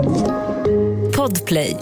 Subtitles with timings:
[0.00, 1.76] Podplay.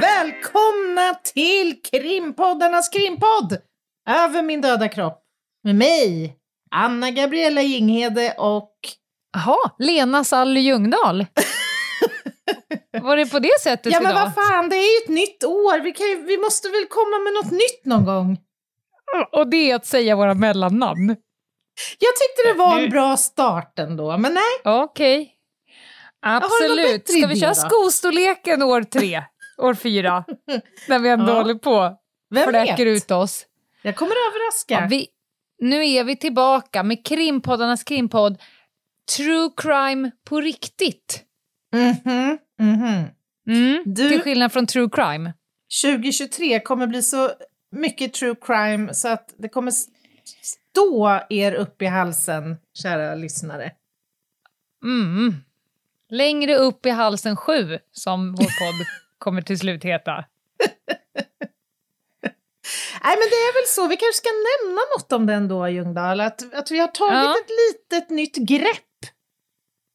[0.00, 3.58] Välkomna till krimpoddarnas krimpodd!
[4.08, 5.25] Över min döda kropp.
[5.66, 6.36] Med mig,
[6.70, 8.72] Anna Gabriella Jinghede och...
[9.32, 11.26] Jaha, Lena Sally Ljungdahl.
[13.02, 14.22] Var det på det sättet Ja men idag?
[14.24, 15.80] vad fan, det är ju ett nytt år.
[15.80, 18.38] Vi, kan ju, vi måste väl komma med något nytt någon gång.
[19.32, 21.08] Och det är att säga våra mellannamn.
[21.98, 24.74] Jag tyckte det var Nu- en bra start ändå, men nej.
[24.74, 25.32] Okej.
[26.26, 27.08] någon Absolut.
[27.08, 29.22] Ska vi köra skostorleken år tre?
[29.58, 30.24] År fyra?
[30.88, 31.36] När vi ändå Ja.
[31.38, 31.96] håller på.
[32.34, 32.96] Vem Fläker vet?
[33.02, 33.46] ut oss.
[33.82, 34.74] Jag kommer överraska.
[34.74, 35.06] Ja, vi,
[35.58, 38.42] nu är vi tillbaka med krimpoddarnas krimpodd
[39.16, 41.24] True crime på riktigt.
[41.72, 43.04] Mhm, mhm.
[43.48, 45.32] Mm, Du- Till skillnad från true crime.
[45.82, 47.30] 2023 kommer bli så
[47.70, 49.72] mycket true crime så att det kommer
[50.42, 53.72] stå er upp i halsen, kära lyssnare.
[54.84, 55.34] Mm.
[56.10, 58.86] Längre upp i halsen sju, som vår podd
[59.18, 60.24] kommer till slut heta.
[63.04, 63.88] Nej, men det är väl så.
[63.88, 66.20] Vi kanske ska nämna något om den då, Ljungdahl.
[66.20, 67.34] Att, att vi har tagit Ja.
[67.44, 68.82] ett litet nytt grepp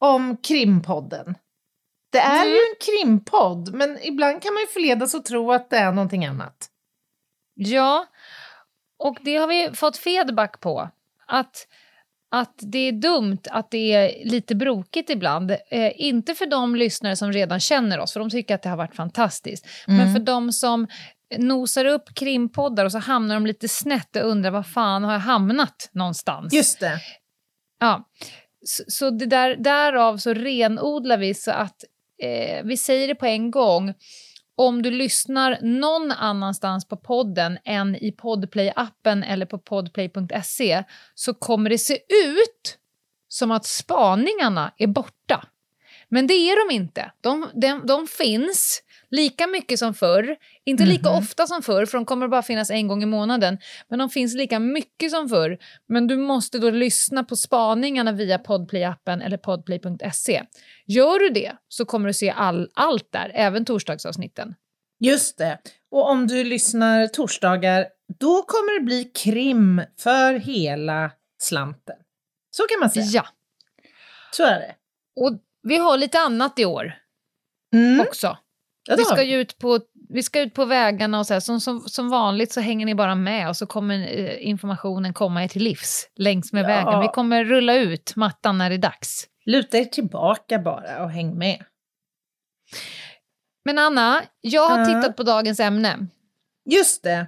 [0.00, 1.34] om krimpodden.
[2.12, 5.76] Det är ju en krimpodd, men ibland kan man ju förledas att tro att det
[5.76, 6.68] är någonting annat.
[7.54, 8.06] Ja,
[8.98, 10.88] och det har vi fått feedback på.
[11.26, 11.66] Att,
[12.30, 15.50] att det är dumt att det är lite brokigt ibland.
[15.50, 18.76] Eh, inte för de lyssnare som redan känner oss, för de tycker att det har
[18.76, 19.66] varit fantastiskt.
[19.86, 20.86] Men för de som
[21.38, 25.20] nosar upp krimpoddar och så hamnar de lite snett och undrar var fan har jag
[25.20, 26.54] hamnat någonstans?
[26.54, 27.00] Just det.
[27.80, 28.08] Ja,
[28.64, 31.84] så, så det där, därav så renodlar vi så att
[32.22, 33.94] eh, vi säger det på en gång.
[34.54, 40.84] Om du lyssnar någon annanstans på podden än i Podplay-appen eller på podplay.se
[41.14, 41.94] så kommer det se
[42.34, 42.78] ut
[43.28, 45.44] som att spaningarna är borta.
[46.08, 47.12] Men det är de inte.
[47.20, 48.82] De, de, de finns
[49.16, 50.36] lika mycket som förr.
[50.64, 53.58] Inte lika ofta som förr, för de kommer bara finnas en gång i månaden.
[53.88, 55.58] Men de finns lika mycket som förr.
[55.88, 60.42] Men du måste då lyssna på spaningarna via Podplay-appen eller podplay.se.
[60.86, 64.54] Gör du det så kommer du se all, allt där, även torsdagsavsnitten.
[65.00, 65.58] Just det.
[65.90, 67.86] Och om du lyssnar torsdagar,
[68.18, 71.10] då kommer det bli krim för hela
[71.42, 71.96] slanten.
[72.50, 73.04] Så kan man säga.
[73.06, 73.26] Ja,
[74.30, 74.74] Så är det.
[75.20, 76.94] och vi har lite annat i år
[77.74, 78.00] Mm.
[78.00, 78.38] också.
[78.88, 81.40] Ja, vi, ska ju ut på, vi ska ut på vägarna och så här.
[81.40, 85.44] Som, som, som vanligt så hänger ni bara med och så kommer eh, informationen komma
[85.44, 86.66] er till livs längs med Ja.
[86.66, 87.00] vägen.
[87.00, 89.26] Vi kommer rulla ut mattan när det är dags.
[89.46, 91.64] Luta er tillbaka bara och häng med.
[93.64, 94.86] Men Anna, jag har Ja.
[94.86, 96.06] tittat på dagens ämne.
[96.70, 97.26] Just det.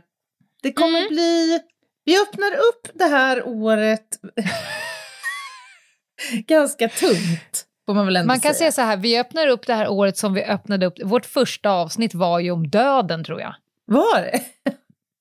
[0.62, 1.08] Det kommer Mm.
[1.08, 1.60] bli...
[2.04, 4.06] Vi öppnar upp det här året
[6.46, 8.54] ganska tungt, man Man kan säga.
[8.54, 10.94] säga så här, vi öppnar upp det här året som vi öppnade upp.
[11.04, 13.54] Vårt första avsnitt var ju om döden tror jag.
[13.86, 14.40] Var det?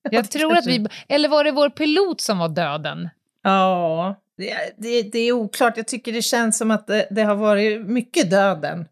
[0.12, 3.10] Jag tror att vi, eller var det vår pilot som var döden?
[3.44, 5.78] Ja, det, det, det är oklart.
[5.78, 8.88] Jag tycker det känns som att det, det har varit mycket döden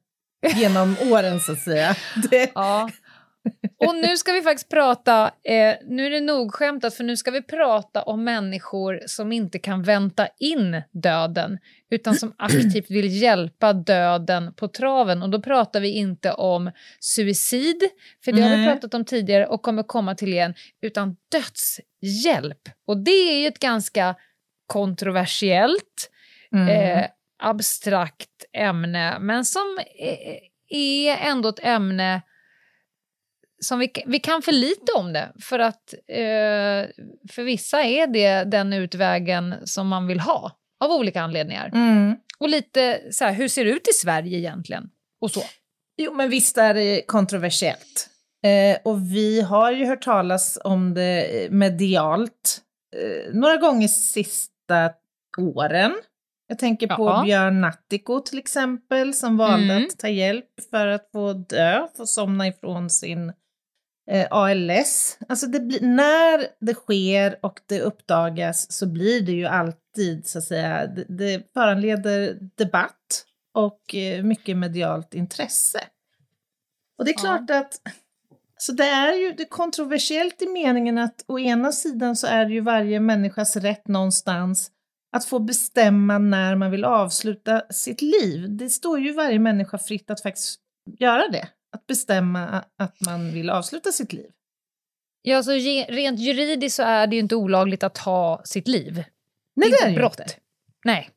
[0.55, 1.95] genom åren, så att säga.
[2.31, 2.89] Det, Ja.
[3.88, 7.31] Och nu ska vi faktiskt prata, eh, nu är det nog skämtat för nu ska
[7.31, 11.57] vi prata om människor som inte kan vänta in döden
[11.90, 15.22] utan som aktivt vill hjälpa döden på traven.
[15.22, 17.84] Och då pratar vi inte om suicid,
[18.24, 22.69] för det har vi pratat om tidigare och kommer komma till igen, utan dödshjälp.
[22.88, 24.16] Och det är ju ett ganska
[24.68, 26.12] kontroversiellt
[26.53, 26.68] mm.
[26.68, 27.06] eh,
[27.44, 30.38] abstrakt ämne, men som eh,
[30.69, 32.22] är ändå ett ämne
[33.66, 36.89] som vi, vi kan för lite om det, för att eh,
[37.31, 40.51] för vissa är det den utvägen som man vill ha,
[40.83, 41.68] av olika anledningar.
[41.74, 42.15] Mm.
[42.39, 44.89] Och lite så här, hur ser det ut i Sverige egentligen?
[45.21, 45.41] Och så.
[45.97, 48.09] Jo, men visst är det kontroversiellt.
[48.45, 52.62] Eh, och vi har ju hört talas om det medialt
[52.95, 54.91] eh, några gånger sista
[55.38, 55.94] åren.
[56.47, 57.21] Jag tänker på Ja.
[57.25, 59.86] Björn Nattiko till exempel, som valde Mm.
[59.88, 63.33] att ta hjälp för att få dö, få somna ifrån sin
[64.12, 65.18] eh, ALS.
[65.30, 70.44] Alltså blir, när det sker och det uppdagas så blir det ju alltid, så att
[70.44, 75.80] säga, det, det föranleder debatt och eh, mycket medialt intresse.
[76.98, 77.19] Och det är Ja.
[77.21, 77.74] klart att
[78.57, 82.45] Så det är ju det är kontroversiellt i meningen att å ena sidan så är
[82.45, 84.71] det ju varje människas rätt någonstans
[85.15, 88.45] att få bestämma när man vill avsluta sitt liv.
[88.57, 90.59] Det står ju varje människa fritt att faktiskt
[91.00, 94.31] göra det, att bestämma att man vill avsluta sitt liv.
[95.21, 99.03] Ja, så rent juridiskt så är det ju inte olagligt att ta sitt liv.
[99.56, 100.19] Nej, det är det är inte brott.
[100.19, 100.33] inte.
[100.85, 101.09] Nej.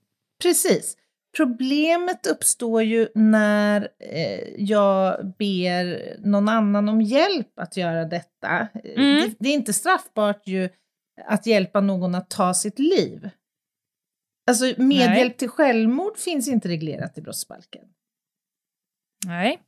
[0.43, 0.97] Precis.
[1.37, 8.69] Problemet uppstår ju när eh, jag ber någon annan om hjälp att göra detta.
[8.85, 9.21] Eh, Mm.
[9.21, 10.69] Det, det är inte straffbart ju
[11.27, 13.31] att hjälpa någon att ta sitt liv.
[14.47, 15.37] Alltså medhjälp Nej.
[15.37, 17.85] till självmord finns inte reglerat i brottsbalken.
[19.27, 19.63] Nej.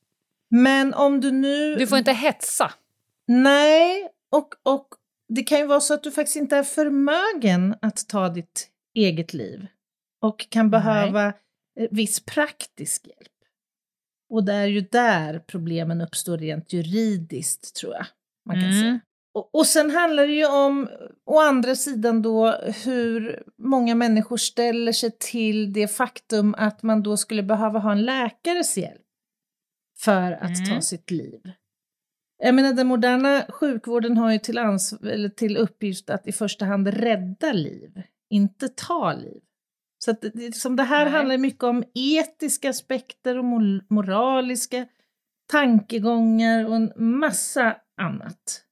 [0.50, 1.74] Men om du nu...
[1.74, 2.72] Du får inte hetsa.
[3.28, 4.88] Nej, och, och
[5.28, 9.34] det kan ju vara så att du faktiskt inte är förmögen att ta ditt eget
[9.34, 9.66] liv
[10.22, 11.26] och kan behöva
[11.80, 13.32] eh, viss praktisk hjälp.
[14.30, 18.06] Och det är ju där problemen uppstår rent juridiskt, tror jag.
[18.46, 18.80] Man kan Mm.
[18.82, 19.00] säga.
[19.34, 20.88] Och, och sen handlar det ju om,
[21.26, 22.50] å andra sidan då,
[22.84, 28.02] hur många människor ställer sig till det faktum att man då skulle behöva ha en
[28.02, 29.05] läkares hjälp
[30.06, 30.82] för att ta Mm.
[30.82, 31.40] sitt liv.
[32.42, 36.88] Jag menar, den moderna sjukvården har ju till, eller till uppgift att i första hand
[36.88, 39.40] rädda liv, inte ta liv.
[40.04, 41.12] Så att liksom det här Nej.
[41.12, 43.44] handlar mycket om etiska aspekter och
[43.88, 44.86] moraliska
[45.52, 48.62] tankegångar och en massa annat.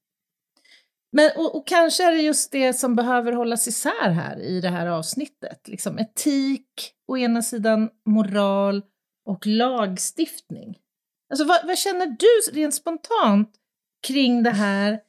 [1.11, 4.69] Men, och, och kanske är det just det som behöver hållas isär här i det
[4.69, 5.67] här avsnittet.
[5.67, 8.83] Liksom etik å ena sidan, moral
[9.25, 10.77] och lagstiftning.
[11.29, 13.49] Alltså vad, vad känner du rent spontant
[14.07, 14.99] kring det här?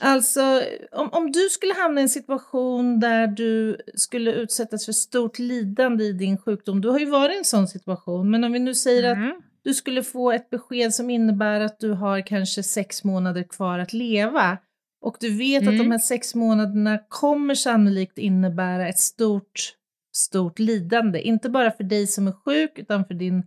[0.00, 0.62] Alltså
[0.92, 6.04] om, om du skulle hamna i en situation där du skulle utsättas för stort lidande
[6.04, 8.74] i din sjukdom, du har ju varit i en sån situation, men om vi nu
[8.74, 9.32] säger att Mm.
[9.64, 13.92] du skulle få ett besked som innebär att du har kanske sex månader kvar att
[13.92, 14.58] leva
[15.00, 15.90] och du vet att de Mm.
[15.90, 19.74] här sex månaderna kommer sannolikt innebära ett stort,
[20.16, 21.20] stort lidande.
[21.20, 23.42] Inte bara för dig som är sjuk utan för din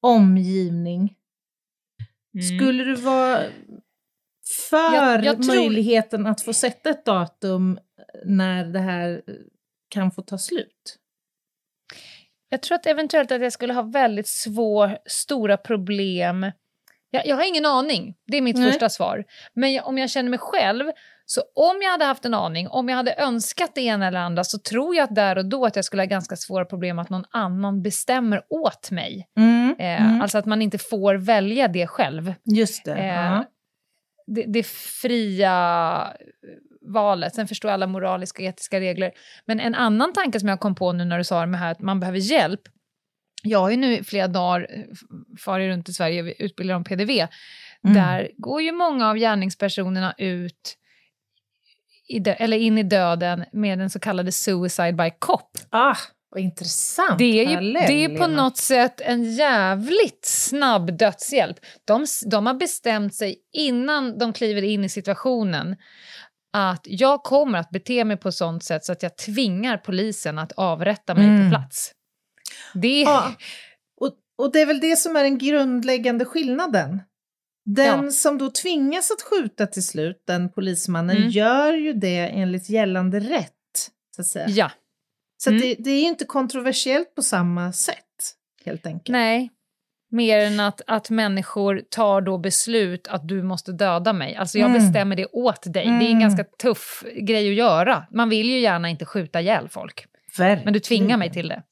[0.00, 1.14] omgivning.
[2.34, 2.58] Mm.
[2.58, 3.42] Skulle du vara
[4.68, 7.78] för Jag- jag tror- möjligheten att få sätta ett datum
[8.24, 9.34] när det här eh,
[9.88, 10.98] kan få ta slut?
[12.48, 16.50] Jag tror att eventuellt att jag skulle ha väldigt svår, stora problem.
[17.10, 18.70] Jag, jag har ingen aning, det är mitt Nej.
[18.70, 19.24] första svar.
[19.54, 20.90] Men jag, om jag känner mig själv,
[21.26, 24.44] så om jag hade haft en aning, om jag hade önskat det ena eller andra,
[24.44, 27.10] så tror jag att där och då att jag skulle ha ganska svåra problem att
[27.10, 29.28] någon annan bestämmer åt mig.
[29.38, 30.20] Mm, Eh, mm.
[30.22, 32.34] Alltså att man inte får välja det själv.
[32.44, 32.94] Just det.
[32.94, 33.44] eh, ja.
[34.26, 36.06] Det, det fria
[36.92, 37.34] valet.
[37.34, 39.12] Sen förstår jag alla moraliska och etiska regler.
[39.46, 41.80] Men en annan tanke som jag kom på nu när du sa det här att
[41.80, 42.60] man behöver hjälp.
[43.42, 44.82] Jag har ju nu i flera dagar eh,
[45.38, 47.10] farit runt i Sverige och utbildar om PDV.
[47.10, 47.28] Mm.
[47.94, 50.76] Där går ju många av gärningspersonerna ut
[52.26, 55.50] eller in i döden med den så kallade suicide by cop.
[55.70, 55.96] Ah,
[56.30, 57.18] vad intressant.
[57.18, 61.56] Det är ju parallell, det är på något sätt en jävligt snabb dödshjälp.
[61.84, 65.76] De, de har bestämt sig innan de kliver in i situationen
[66.52, 70.52] att jag kommer att bete mig på sånt sätt så att jag tvingar polisen att
[70.52, 71.44] avrätta mig Mm.
[71.50, 71.92] på plats.
[72.74, 73.00] Det.
[73.02, 73.32] Ja,
[74.00, 77.00] och, och det är väl det som är den grundläggande skillnaden.
[77.64, 78.10] Den Ja.
[78.10, 81.28] som då tvingas att skjuta till slut, den polismannen, Mm.
[81.30, 83.50] gör ju det enligt gällande rätt.
[84.16, 84.48] Så, att säga.
[84.48, 84.70] Ja,
[85.36, 85.62] så Mm.
[85.62, 89.08] det, det är ju inte kontroversiellt på samma sätt, helt enkelt.
[89.12, 89.50] nej.
[90.10, 94.36] Mer än att, att människor tar då beslut att du måste döda mig.
[94.36, 94.82] Alltså jag Mm.
[94.82, 95.72] bestämmer det åt dig.
[95.72, 96.20] Det är en Mm.
[96.20, 98.06] ganska tuff grej att göra.
[98.10, 100.06] Man vill ju gärna inte skjuta ihjäl folk.
[100.64, 101.62] Men du tvingar mig till det.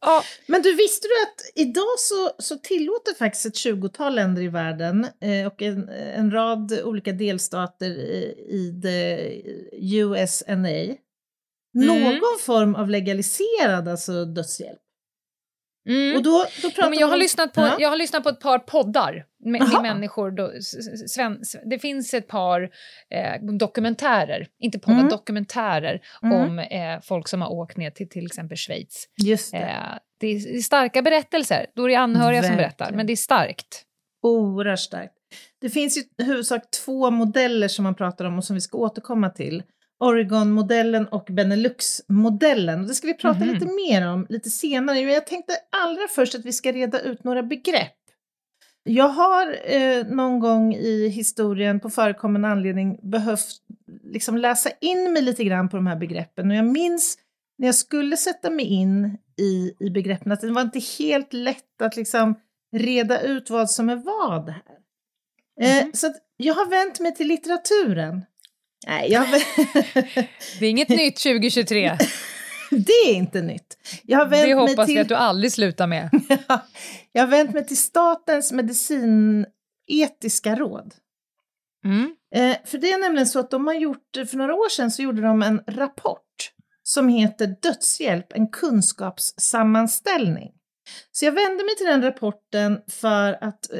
[0.00, 4.48] Ja, Men du, visste du att idag så, så tillåter faktiskt ett 20-tal länder i
[4.48, 10.94] världen eh, och en, en rad olika delstater i, i the USNA
[11.74, 12.20] någon Mm.
[12.40, 14.80] form av legaliserad alltså dödshjälp.
[15.88, 16.16] Mm.
[16.16, 17.76] Och då, då pratar Ja, men jag, har om- lyssnat på, Ja.
[17.78, 20.30] jag har lyssnat på ett par poddar med, med människor.
[20.30, 20.52] Då,
[21.08, 22.62] sven, det finns ett par
[23.10, 25.08] eh, dokumentärer, inte poddar, Mm.
[25.08, 26.40] dokumentärer Mm.
[26.40, 29.08] om eh, folk som har åkt ner till till exempel Schweiz.
[29.24, 29.58] Just det.
[29.58, 31.66] Eh, det, är, det är starka berättelser.
[31.76, 32.96] Då är det anhöriga som berättar, Verkligen.
[32.96, 33.82] men det är starkt.
[34.22, 35.12] Oerhört starkt.
[35.60, 38.78] Det finns ju i huvudsak två modeller som man pratar om och som vi ska
[38.78, 39.62] återkomma till.
[40.04, 42.86] Oregon-modellen och Benelux-modellen.
[42.86, 43.54] Det ska vi prata Mhm.
[43.54, 45.00] lite mer om lite senare.
[45.00, 47.92] Jag tänkte allra först att vi ska reda ut några begrepp.
[48.84, 53.46] Jag har eh, någon gång i historien på förekommande anledning behövt
[54.04, 56.50] liksom läsa in mig lite grann på de här begreppen.
[56.50, 57.18] Och jag minns
[57.58, 61.82] när jag skulle sätta mig in i, i begreppen att det var inte helt lätt
[61.82, 62.34] att liksom
[62.76, 64.62] reda ut vad som är vad här.
[65.60, 68.24] Eh, så att jag har vänt mig till litteraturen.
[68.86, 69.26] Nej, jag
[70.58, 71.90] Det är inget nytt 2023.
[72.70, 73.78] det är inte nytt.
[74.02, 74.94] Jag har vänt Det mig hoppas till...
[74.94, 76.10] vi att du aldrig slutar med.
[77.12, 80.94] jag har vänt mig till Statens medicinetiska råd.
[81.84, 82.16] Mm.
[82.34, 85.02] Eh, för det är nämligen så att de har gjort, för några år sedan så
[85.02, 86.20] gjorde de en rapport
[86.82, 90.52] som heter Dödshjälp, en kunskapssammanställning.
[91.12, 93.78] Så jag vände mig till den rapporten för att eh,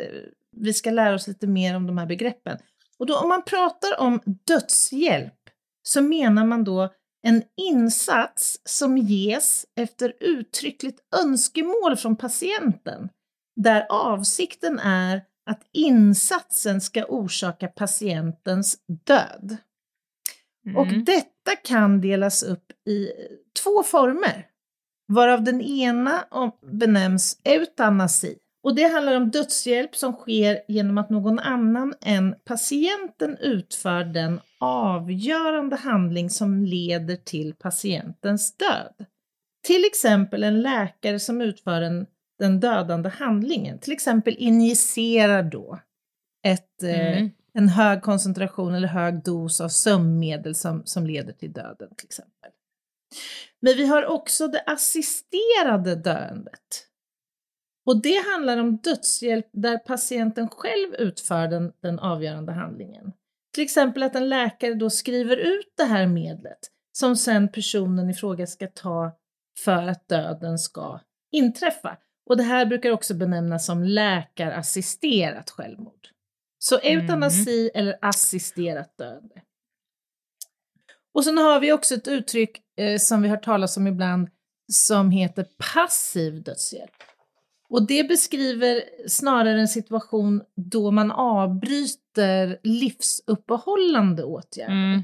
[0.56, 2.58] vi ska lära oss lite mer om de här begreppen.
[3.04, 5.50] Och då om man pratar om dödshjälp
[5.82, 6.94] så menar man då
[7.26, 13.08] en insats som ges efter uttryckligt önskemål från patienten,
[13.56, 19.56] där avsikten är att insatsen ska orsaka patientens död.
[20.76, 21.04] Och Mm.
[21.04, 23.08] detta kan delas upp i
[23.62, 24.46] två former,
[25.12, 26.24] varav den ena
[26.72, 28.38] benämns eutanasi.
[28.64, 34.40] Och det handlar om dödshjälp som sker genom att någon annan än patienten utför den
[34.60, 39.06] avgörande handling som leder till patientens död.
[39.66, 42.06] Till exempel en läkare som utför en,
[42.38, 45.78] den dödande handlingen, till exempel injicerar då
[46.46, 47.30] ett, eh, Mm.
[47.54, 52.50] en hög koncentration eller hög dos av sömnmedel som, som leder till döden till exempel.
[53.60, 56.88] Men vi har också det assisterade döendet.
[57.86, 63.12] Och det handlar om dödshjälp där patienten själv utför den, den avgörande handlingen.
[63.54, 66.58] Till exempel att en läkare då skriver ut det här medlet
[66.92, 69.16] som sen personen i fråga ska ta
[69.58, 71.00] för att döden ska
[71.32, 71.96] inträffa.
[72.26, 76.08] Och det här brukar också benämnas som läkarassisterat självmord.
[76.58, 79.42] Så eutanasi eller assisterat döende.
[81.14, 84.28] Och sen har vi också ett uttryck eh, som vi har talas om ibland
[84.72, 87.02] som heter passiv dödshjälp.
[87.74, 94.72] Och det beskriver snarare en situation då man avbryter livsuppehållande åtgärder.
[94.72, 95.02] Mm.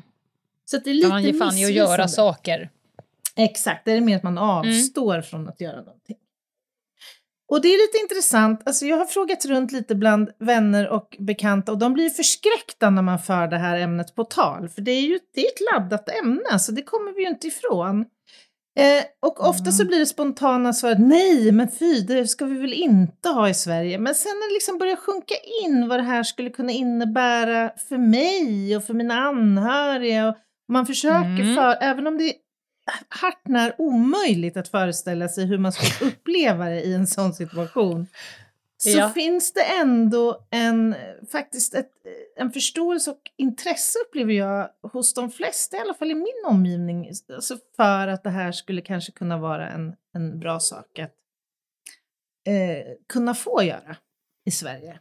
[0.65, 2.09] Så att det är lite man ger fan i att göra missvisande.
[2.09, 2.71] saker.
[3.37, 6.17] Exakt, det är mer att man avstår från att göra någonting.
[7.49, 11.73] Och det är lite intressant, alltså jag har frågat runt lite bland vänner och bekanta
[11.73, 15.01] och de blir förskräckta när man för det här ämnet på tal, för det är
[15.01, 18.05] ju det är ett laddat ämne, så det kommer vi ju inte ifrån.
[18.79, 22.73] Eh, och ofta så blir det spontana svaret nej, men fy, det ska vi väl
[22.73, 23.99] inte ha i Sverige.
[23.99, 25.35] Men sen när det liksom börjar sjunka
[25.65, 30.37] in vad det här skulle kunna innebära för mig och för mina anhöriga och
[30.69, 31.55] man försöker, Mm.
[31.57, 32.35] för, även om det är
[33.09, 38.07] hart när omöjligt att föreställa sig hur man skulle uppleva det i en sån situation,
[38.83, 39.11] så Ja.
[39.11, 40.95] finns det ändå en,
[41.33, 41.91] faktiskt ett,
[42.37, 47.11] en förståelse och intresse upplever jag hos de flesta, i alla fall i min omgivning,
[47.35, 51.15] alltså för att det här skulle kanske kunna vara en, en bra sak att
[52.47, 53.97] eh, kunna få göra
[54.47, 54.99] i Sverige.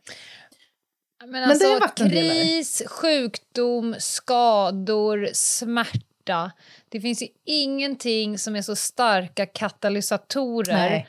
[1.24, 2.34] Men, det är alltså, en vattendelare.
[2.34, 6.52] kris, sjukdom, skador, smärta.
[6.90, 11.08] Det finns ju ingenting som är så starka katalysatorer Nej.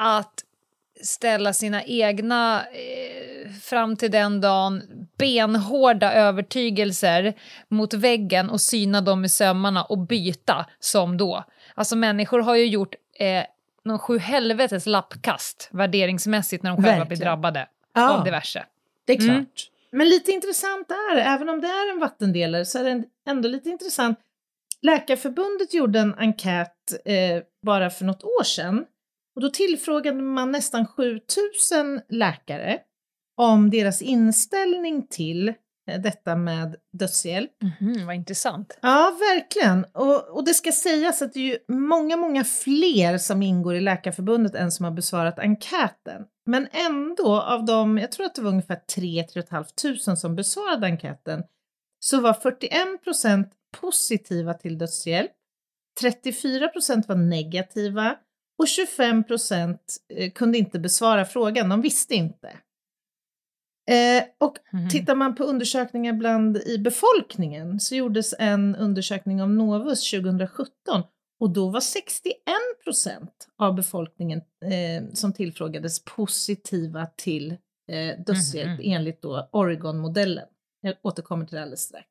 [0.00, 0.44] att
[1.02, 4.82] ställa sina egna eh, fram till den dagen
[5.18, 7.34] benhårda övertygelser
[7.68, 11.44] mot väggen och syna dem i sömmarna och byta som då.
[11.74, 13.44] Alltså människor har ju gjort eh,
[13.84, 17.20] någon sju helvetes lappkast värderingsmässigt när de själva blir Verkligen.
[17.20, 18.10] drabbade Ja.
[18.18, 18.64] av diverse.
[19.04, 19.28] Det är klart.
[19.28, 19.46] Mm.
[19.90, 23.48] Men lite intressant är det, även om det är en vattendelare så är det ändå
[23.48, 24.18] lite intressant.
[24.82, 26.74] Läkarförbundet gjorde en enkät
[27.04, 28.84] eh, bara för något år sedan
[29.38, 32.78] och då tillfrågade man nästan 7000 läkare
[33.36, 37.50] om deras inställning till eh, detta med dödshjälp.
[37.62, 38.78] Mhm, vad intressant.
[38.82, 39.84] Ja, verkligen.
[39.84, 43.80] Och, och det ska sägas att det är ju många, många fler som ingår i
[43.80, 46.24] Läkarförbundet än som har besvarat enkäten.
[46.46, 51.42] Men ändå, av de, jag tror att det var ungefär 3 500 som besvarade enkäten,
[52.00, 55.32] så var 41 procent positiva till dödshjälp,
[56.00, 58.16] 34 procent var negativa
[58.58, 62.48] och 25 procent eh, kunde inte besvara frågan, de visste inte.
[63.90, 64.88] Eh, och Mhm.
[64.88, 71.02] Tittar man på undersökningar bland i befolkningen så gjordes en undersökning av Novus 2017
[71.40, 72.34] och då var 61
[72.84, 77.50] procent av befolkningen eh, som tillfrågades positiva till
[77.90, 78.92] eh, dödshjälp Mhm.
[78.92, 80.46] enligt då Oregon-modellen.
[80.80, 82.08] Jag återkommer till det alldeles strax.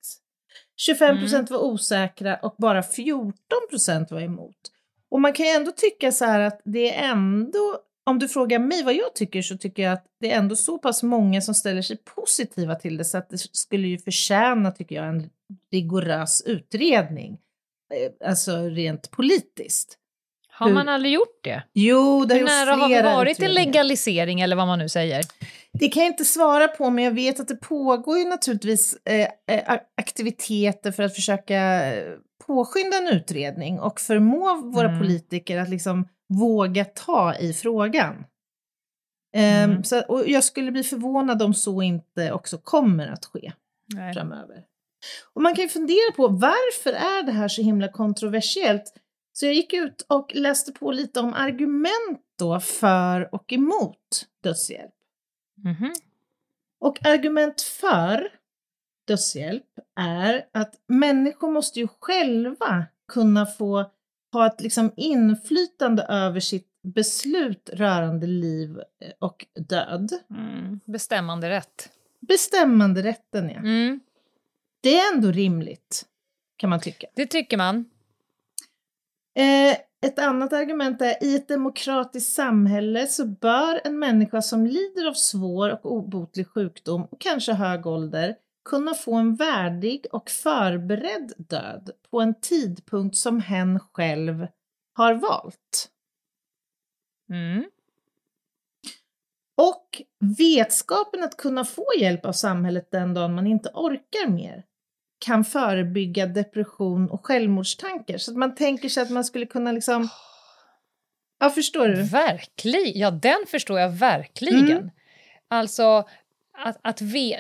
[0.78, 3.34] 25 procent var osäkra och bara 14
[3.70, 4.56] procent var emot.
[5.12, 8.60] Och man kan ju ändå tycka så här att det är ändå, om du frågar
[8.60, 11.54] mig vad jag tycker så tycker jag att det är ändå så pass många som
[11.56, 15.30] ställer sig positiva till det så att det skulle ju förtjäna, tycker jag, en
[15.72, 17.38] rigorös utredning.
[17.94, 19.98] Eh, Alltså rent politiskt.
[20.50, 21.64] Har man aldrig gjort det?
[21.74, 25.24] Jo, det har gjorts nära har flera varit en legalisering eller vad man nu säger?
[25.74, 29.28] Det kan jag inte svara på, men jag vet att det pågår ju naturligtvis eh,
[29.58, 32.14] eh, aktiviteter för att försöka eh,
[32.48, 35.00] påskynda en utredning och förmå våra Mm.
[35.00, 38.26] politiker att liksom våga ta i frågan.
[39.34, 39.84] Ehm, Mm.
[39.84, 43.52] så, och jag skulle bli förvånad om så inte också kommer att ske
[43.96, 44.14] Nej.
[44.14, 44.64] framöver.
[45.34, 48.94] Och man kan ju fundera på varför är det här så himla kontroversiellt?
[49.34, 54.94] Så jag gick ut och läste på lite om argument då för och emot dödshjälp.
[55.64, 55.94] Mhm.
[56.80, 58.30] Och argument för
[59.08, 63.92] dödshjälp är att människor måste ju själva kunna få
[64.34, 70.12] ha ett liksom inflytande över sitt beslut rörande liv eh, och död.
[70.30, 70.80] Mm.
[70.86, 71.90] Bestämmande rätt.
[72.20, 73.60] Bestämmanderätten, ja.
[73.60, 74.00] Mm.
[74.82, 76.06] Det är ändå rimligt,
[76.58, 77.08] kan man tycka.
[77.16, 77.86] Det tycker man.
[79.36, 85.08] Eh, ett annat argument är i ett demokratiskt samhälle så bör en människa som lider
[85.08, 88.36] av svår och obotlig sjukdom och kanske hög ålder
[88.68, 94.48] kunna få en värdig och förberedd död på en tidpunkt som hen själv
[94.94, 95.90] har valt.
[97.30, 97.64] Mm.
[99.56, 100.02] Och
[100.38, 104.64] vetskapen att kunna få hjälp av samhället den dagen man inte orkar mer
[105.20, 108.18] kan förebygga depression och självmordstankar.
[108.18, 110.10] Så att man tänker sig att man skulle kunna liksom...
[111.40, 112.04] Ja, förstår du?
[112.04, 113.00] Verkligen.
[113.00, 114.72] Ja, den förstår jag verkligen.
[114.72, 114.90] Mm.
[115.48, 116.08] Alltså,
[116.54, 117.38] att, att, ve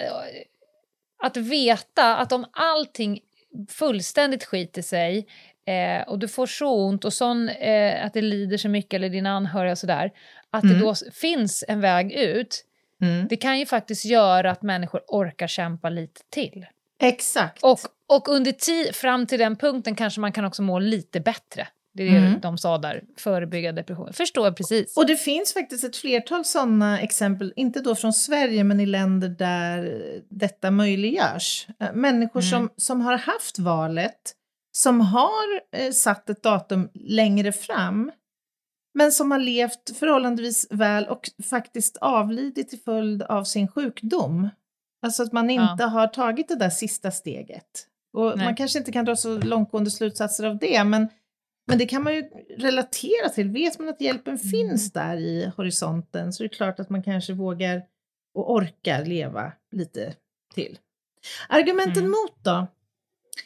[1.24, 3.20] att veta att om allting
[3.70, 5.28] fullständigt skiter sig
[5.66, 9.10] eh, och du får så ont och sån, eh, att det lider så mycket eller
[9.10, 10.12] dina anhöriga och sådär,
[10.52, 10.80] att Mm.
[10.80, 12.64] det då finns en väg ut,
[13.02, 13.28] Mm.
[13.28, 16.66] det kan ju faktiskt göra att människor orkar kämpa lite till.
[17.02, 17.64] Exakt.
[17.64, 21.68] Och, och under fram till den punkten kanske man kan också må lite bättre.
[21.98, 22.40] Det är det Mm.
[22.40, 24.14] de sa där, förebygga depression.
[24.14, 24.98] Förstår precis.
[24.98, 29.30] Och det finns faktiskt ett flertal sådana exempel, inte då från Sverige, men i länder
[29.30, 31.68] där detta möjliggörs.
[31.80, 32.50] Eh, Människor Mm.
[32.52, 34.34] som, som har haft valet,
[34.72, 38.12] som har eh, satt ett datum längre fram,
[38.94, 44.50] men som har levt förhållandevis väl och faktiskt avlidit till följd av sin sjukdom.
[45.06, 45.72] Alltså att man Ja.
[45.72, 47.88] inte har tagit det där sista steget.
[48.14, 48.46] Och Nej.
[48.46, 51.08] man kanske inte kan dra så långtgående slutsatser av det, men
[51.68, 52.22] men det kan man ju
[52.58, 53.50] relatera till.
[53.50, 54.50] Vet man att hjälpen Mm.
[54.52, 57.82] finns där i horisonten så är det klart att man kanske vågar
[58.34, 60.14] och orkar leva lite
[60.54, 60.80] till.
[61.50, 62.12] Argumenten Mm.
[62.12, 62.68] mot då?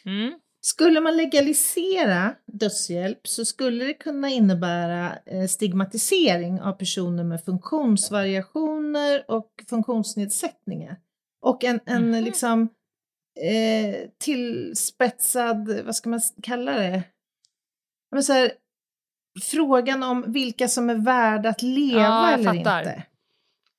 [0.04, 0.32] Mm.
[0.64, 9.24] Skulle man legalisera dödshjälp så skulle det kunna innebära eh, stigmatisering av personer med funktionsvariationer
[9.30, 10.96] och funktionsnedsättningar.
[11.40, 12.24] Och en, en Mhm.
[12.24, 12.68] liksom
[13.40, 17.02] eh, tillspetsad, vad ska man kalla det?
[18.12, 18.52] Men så här,
[19.42, 22.78] frågan om vilka som är värda att leva Ja, jag eller fattar.
[22.80, 23.02] inte.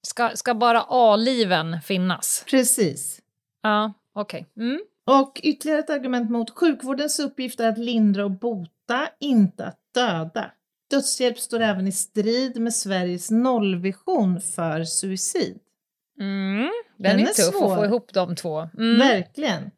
[0.07, 2.43] Ska, ska bara A-liven finnas?
[2.49, 3.21] Precis.
[3.61, 4.45] Ja, okej.
[4.57, 4.79] Mm.
[5.05, 10.51] Och ytterligare ett argument mot sjukvårdens uppgift är att lindra och bota, inte att döda.
[10.91, 15.59] Dödshjälp står även i strid med Sveriges nollvision för suicid.
[16.19, 16.71] Mm.
[16.97, 17.71] Den, Den är, är tuff svår.
[17.73, 18.59] att få ihop de två.
[18.77, 18.97] Mm.
[18.99, 19.71] Verkligen.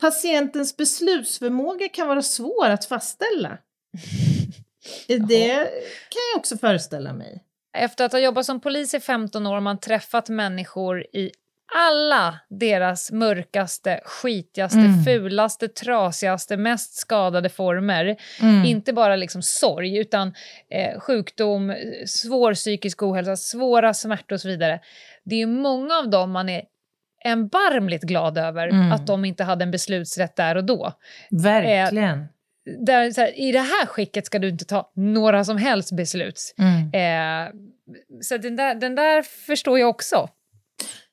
[0.00, 3.58] Patientens beslutsförmåga kan vara svår att fastställa.
[5.06, 5.48] Det
[6.08, 7.44] kan jag också föreställa mig.
[7.78, 11.30] Efter att ha jobbat som polis i 15 år har man träffat människor i
[11.76, 15.04] alla deras mörkaste, skitigaste, Mm.
[15.04, 18.16] fulaste, trasigaste, mest skadade former.
[18.40, 18.64] Mm.
[18.64, 20.34] Inte bara liksom sorg, utan
[20.70, 24.80] eh, sjukdom, eh, svår psykisk ohälsa, svåra smärtor och så vidare.
[25.24, 26.62] Det är många av dem man är
[27.24, 28.92] erbarmligt glad över Mm.
[28.92, 30.92] att de inte hade en beslutsrätt där och då.
[31.30, 32.28] Verkligen.
[32.78, 36.54] Där, så här, I det här skicket ska du inte ta några som helst beslut.
[36.58, 37.48] Mm.
[37.48, 37.52] Eh,
[38.20, 40.28] så den där, den där förstår jag också.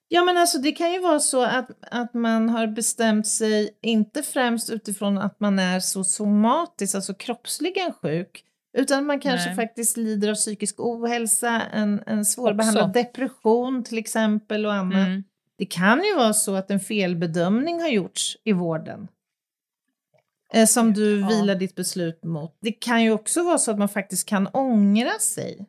[0.07, 4.23] Ja men alltså det kan ju vara så att, att man har bestämt sig, inte
[4.23, 8.43] främst utifrån att man är så somatisk, alltså kroppsligen sjuk,
[8.77, 9.55] utan man kanske Nej.
[9.55, 15.07] faktiskt lider av psykisk ohälsa, en, en svårbehandlad depression till exempel och annat.
[15.07, 15.23] Mm.
[15.57, 19.07] Det kan ju vara så att en felbedömning har gjorts i vården.
[20.55, 21.27] Eh, som du Ja.
[21.27, 22.57] vilar ditt beslut mot.
[22.61, 25.65] Det kan ju också vara så att man faktiskt kan ångra sig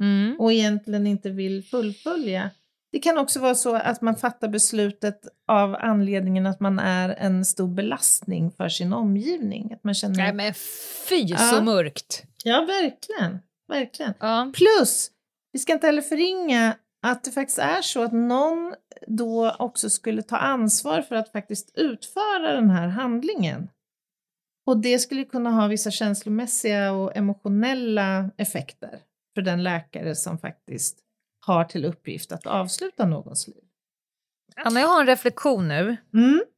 [0.00, 0.36] Mm.
[0.40, 2.50] och egentligen inte vill fullfölja.
[2.92, 7.44] Det kan också vara så att man fattar beslutet av anledningen att man är en
[7.44, 9.72] stor belastning för sin omgivning.
[9.72, 10.16] Att man känner...
[10.16, 10.54] Nej men
[11.08, 11.36] fy Ja.
[11.38, 12.22] så mörkt.
[12.44, 13.38] Ja, verkligen.
[13.68, 14.14] Verkligen.
[14.20, 14.52] Ja.
[14.54, 15.10] Plus,
[15.52, 18.74] vi ska inte heller förringa att det faktiskt är så att någon
[19.06, 23.68] då också skulle ta ansvar för att faktiskt utföra den här handlingen.
[24.66, 28.98] Och det skulle kunna ha vissa känslomässiga och emotionella effekter
[29.34, 30.98] för den läkare som faktiskt
[31.46, 33.62] har till uppgift att avsluta någons liv.
[34.56, 35.96] Anna, jag har en reflektion nu.
[36.14, 36.42] Mm.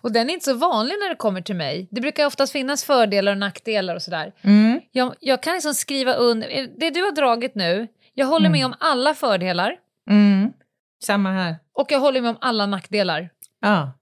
[0.00, 1.88] Och den är inte så vanlig när det kommer till mig.
[1.90, 4.32] Det brukar oftast finnas fördelar och nackdelar och sådär.
[4.42, 4.80] Mm.
[4.92, 8.52] Jag, jag kan liksom skriva under, det du har dragit nu, jag håller Mm.
[8.58, 9.76] med om alla fördelar
[10.10, 10.52] Mm.
[11.04, 11.56] Samma här.
[11.72, 13.30] och jag håller med om alla nackdelar.
[13.60, 13.92] Ja.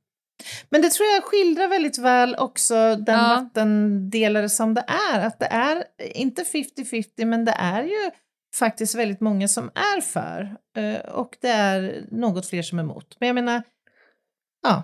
[0.71, 3.41] Men det tror jag skildrar väldigt väl också den Ja.
[3.45, 5.21] vattendelare som det är.
[5.21, 8.11] Att det är inte 50-50 men det är ju
[8.59, 10.57] faktiskt väldigt många som är för.
[10.77, 13.17] eh, Och det är något fler som är emot.
[13.21, 13.63] Men jag menar,
[14.63, 14.83] ja.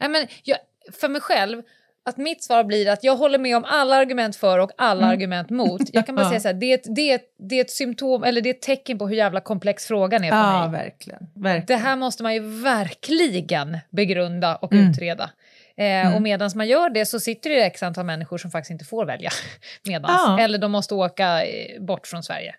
[0.00, 0.58] Nej, men jag,
[0.92, 1.62] för mig själv,
[2.04, 5.10] att mitt svar blir att jag håller med om alla argument för och alla Mm.
[5.10, 5.80] argument mot.
[5.92, 7.70] Jag kan bara säga så här, det är, ett, det, är ett, det är ett
[7.70, 10.80] symptom, eller det är ett tecken på hur jävla komplex frågan är för Ja, mig.
[10.84, 11.26] verkligen.
[11.34, 11.66] verkligen.
[11.66, 14.90] Det här måste man ju verkligen begrunda och Mm.
[14.90, 15.30] utreda.
[15.76, 16.14] Eh, Mm.
[16.14, 19.06] Och medan man gör det så sitter det x antal människor som faktiskt inte får
[19.06, 19.30] välja.
[19.88, 20.12] Medans.
[20.26, 20.40] Ja.
[20.40, 22.54] Eller de måste åka eh, bort från Sverige.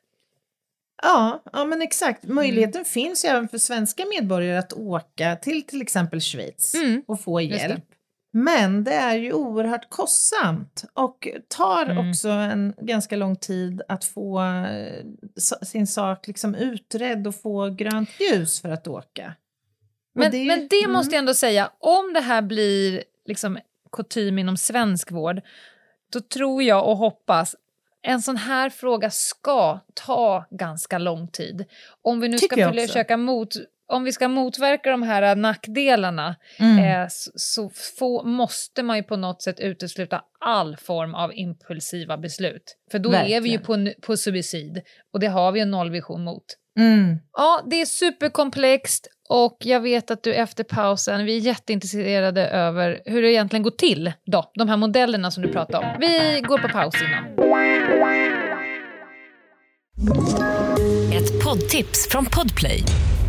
[1.03, 2.23] Ja, ja, men exakt.
[2.23, 2.35] Mm.
[2.35, 7.21] Möjligheten finns ju även för svenska medborgare att åka till till exempel Schweiz Mm, och
[7.21, 7.83] få hjälp.
[8.31, 12.09] Men det är ju oerhört kostsamt och tar Mm.
[12.09, 15.05] också en ganska lång tid att få eh,
[15.61, 19.35] sin sak liksom utredd och få grönt ljus för att åka.
[20.15, 20.91] Men det men det mm.
[20.91, 23.59] måste jag ändå säga, om det här blir liksom
[23.91, 25.41] kutym inom svensk vård,
[26.13, 27.55] då tror jag och hoppas
[28.01, 31.65] en sån här fråga ska ta ganska lång tid.
[32.01, 33.53] Om vi nu Tycker ska försöka mot,
[33.91, 37.01] om vi ska motverka de här nackdelarna Mm.
[37.01, 42.17] eh, så, så få, måste man ju på något sätt utesluta all form av impulsiva
[42.17, 42.77] beslut.
[42.91, 43.93] För då är vi ju Verkligen.
[43.95, 44.81] på, på suicid
[45.13, 46.43] och det har vi en nollvision mot.
[46.79, 47.17] Mm.
[47.37, 53.01] Ja, det är superkomplext och jag vet att du efter pausen, vi är jätteintresserade över
[53.05, 55.95] hur det egentligen går till då, de här modellerna som du pratade om.
[55.99, 57.23] Vi går på paus innan.
[61.13, 62.83] Ett poddtips från Podplay.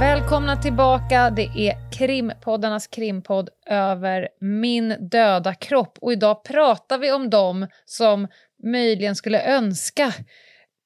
[0.00, 7.30] Välkomna tillbaka, det är krimpoddarnas krimpodd över min döda kropp och idag pratar vi om
[7.30, 8.28] dem som
[8.62, 10.06] möjligen skulle önska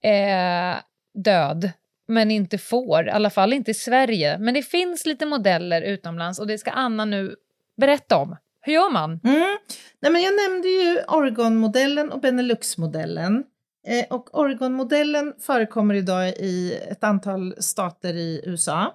[0.04, 0.76] eh,
[1.24, 1.70] död
[2.08, 4.38] men inte får, i alla fall inte i Sverige.
[4.38, 7.34] Men det finns lite modeller utomlands och det ska Anna nu
[7.76, 8.36] berätta om.
[8.60, 9.20] Hur gör man?
[9.24, 9.58] Mm.
[10.00, 13.44] Nej, men jag nämnde ju Oregon-modellen och Benelux-modellen.
[13.86, 18.94] Eh, och Oregon-modellen förekommer idag i ett antal stater i USA.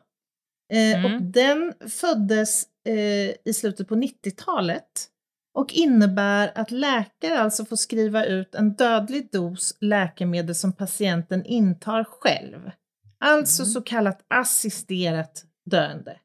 [0.74, 1.16] Eh, Mm.
[1.16, 5.08] Och den föddes eh, i slutet på 90-talet
[5.54, 12.04] och innebär att läkare alltså får skriva ut en dödlig dos läkemedel som patienten intar
[12.04, 12.72] själv.
[13.20, 16.18] Alltså så kallat assisterat döende.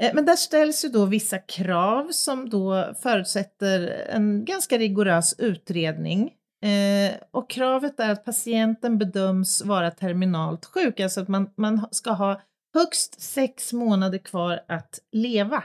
[0.00, 6.32] Eh, Men där ställs ju då vissa krav som då förutsätter en ganska rigorös utredning.
[7.30, 12.40] Och kravet är att patienten bedöms vara terminalt sjuk, alltså att man, man ska ha
[12.74, 15.64] högst sex månader kvar att leva.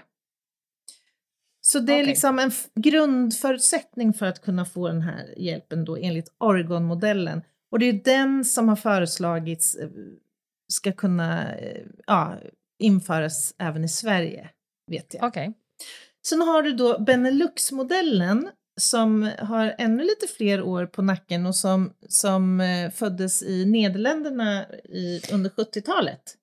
[1.62, 2.06] Så det är Okej.
[2.06, 7.42] liksom en grundförutsättning för att kunna få den här hjälpen då enligt Oregon-modellen.
[7.72, 9.89] Och det är den som har föreslagits eh,
[10.74, 12.38] ska kunna eh, ja,
[12.80, 14.50] införas även i Sverige,
[14.92, 15.24] vet jag.
[15.24, 15.54] Okej.
[16.26, 18.50] Sen har du då Benelux-modellen
[18.82, 24.66] som har ännu lite fler år på nacken och som, som eh, föddes i Nederländerna
[24.84, 26.38] i, under 70-talet.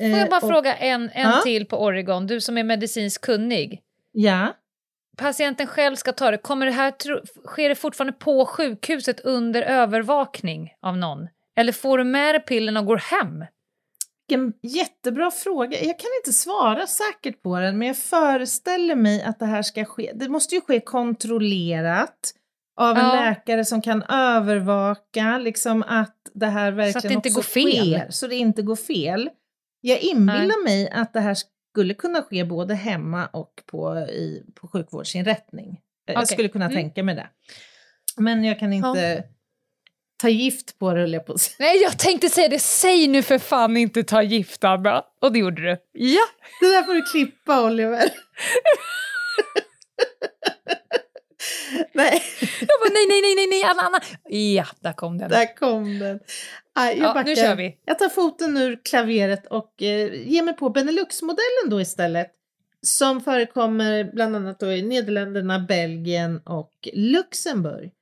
[0.00, 1.40] Får jag bara och, fråga en, en Ja.
[1.44, 3.80] till på Oregon, du som är medicinskt kunnig.
[4.12, 4.54] Ja.
[5.18, 6.38] Patienten själv ska ta det.
[6.38, 6.94] Kommer det här
[7.46, 11.28] sker det fortfarande på sjukhuset under övervakning av någon?
[11.56, 13.44] Eller får du med dig pillen och går hem?
[14.28, 15.76] Vilken jättebra fråga.
[15.78, 19.84] Jag kan inte svara säkert på den, men jag föreställer mig att det här ska
[19.84, 20.12] ske.
[20.14, 22.32] Det måste ju ske kontrollerat
[22.80, 23.14] av en Ja.
[23.14, 27.94] läkare som kan övervaka liksom att det här verkligen det inte går fel.
[28.00, 28.10] sker.
[28.10, 29.30] Så det inte går fel.
[29.80, 31.36] Jag inbillar mig att det här
[31.72, 35.80] skulle kunna ske både hemma och på, i, på sjukvårdsinrättning.
[36.06, 36.26] Jag Okej.
[36.26, 36.76] skulle kunna Mm.
[36.76, 37.28] tänka mig det.
[38.16, 39.24] Men jag kan inte
[40.22, 41.36] ta gift på det, jag på.
[41.58, 42.58] Nej, jag tänkte säga det.
[42.58, 45.04] Säg nu för fan inte ta gift, Anna.
[45.20, 45.76] Och det gjorde du.
[45.92, 46.22] Ja.
[46.60, 48.04] Det där får du klippa, Oliver.
[51.92, 52.22] nej.
[52.60, 54.00] Jag bara, nej, nej, nej, nej, nej, Anna, Anna.
[54.28, 55.30] Ja, där kom den.
[55.30, 56.20] Där kom den.
[56.78, 57.78] Aj, jag Ja, nu kör vi.
[57.84, 62.32] Jag tar foten ur klaveret och eh, ger mig på Benelux-modellen då istället.
[62.82, 67.92] Som förekommer bland annat då i Nederländerna, Belgien och Luxemburg.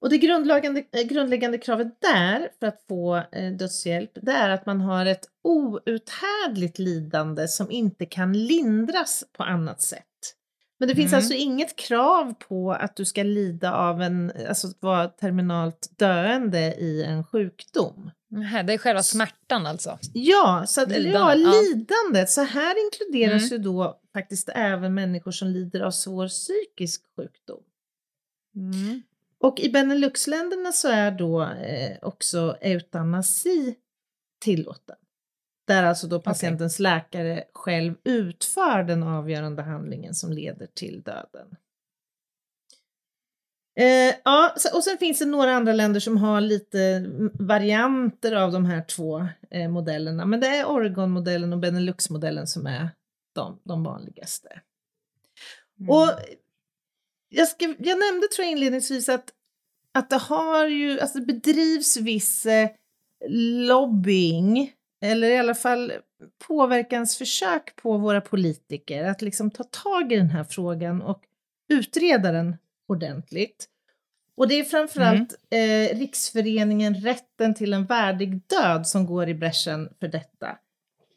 [0.00, 4.66] Och det grundläggande, eh, grundläggande kravet där för att få eh, dödshjälp det är att
[4.66, 10.06] man har ett outhärdligt lidande som inte kan lindras på annat sätt.
[10.80, 11.18] Men det finns Mm.
[11.18, 16.74] alltså inget krav på att du ska lida av en, alltså att vara terminalt döende
[16.74, 18.10] i en sjukdom.
[18.28, 19.98] Nähä, Det är själva smärtan alltså.
[20.12, 21.34] Ja, så att, Lidande, ja.
[21.34, 22.30] lidandet.
[22.30, 23.52] Så här inkluderas Mm.
[23.52, 27.62] ju då faktiskt även människor som lider av svår psykisk sjukdom.
[28.56, 29.02] Mm.
[29.38, 33.74] Och i Beneluxländerna så är då eh, också eutanasi
[34.38, 34.96] tillåten.
[35.70, 41.56] Där alltså då patientens läkare själv utför den avgörande handlingen som leder till döden.
[43.76, 48.52] Eh, ja, och sen finns det några andra länder som har lite mm, varianter av
[48.52, 50.26] de här två eh, modellerna.
[50.26, 52.88] Men det är Oregon-modellen och Benelux-modellen som är
[53.34, 54.60] de, de vanligaste.
[55.88, 56.08] Och
[57.28, 59.32] jag, ska, jag nämnde tror jag inledningsvis att,
[59.92, 62.70] att det har ju, alltså det bedrivs viss eh,
[63.68, 65.92] lobbying eller i alla fall
[66.46, 71.22] påverkansförsök på våra politiker att liksom ta tag i den här frågan och
[71.68, 72.56] utreda den
[72.88, 73.68] ordentligt.
[74.36, 79.88] Och det är framförallt eh, Riksföreningen Rätten till en värdig död som går i bräschen
[80.00, 80.58] för detta.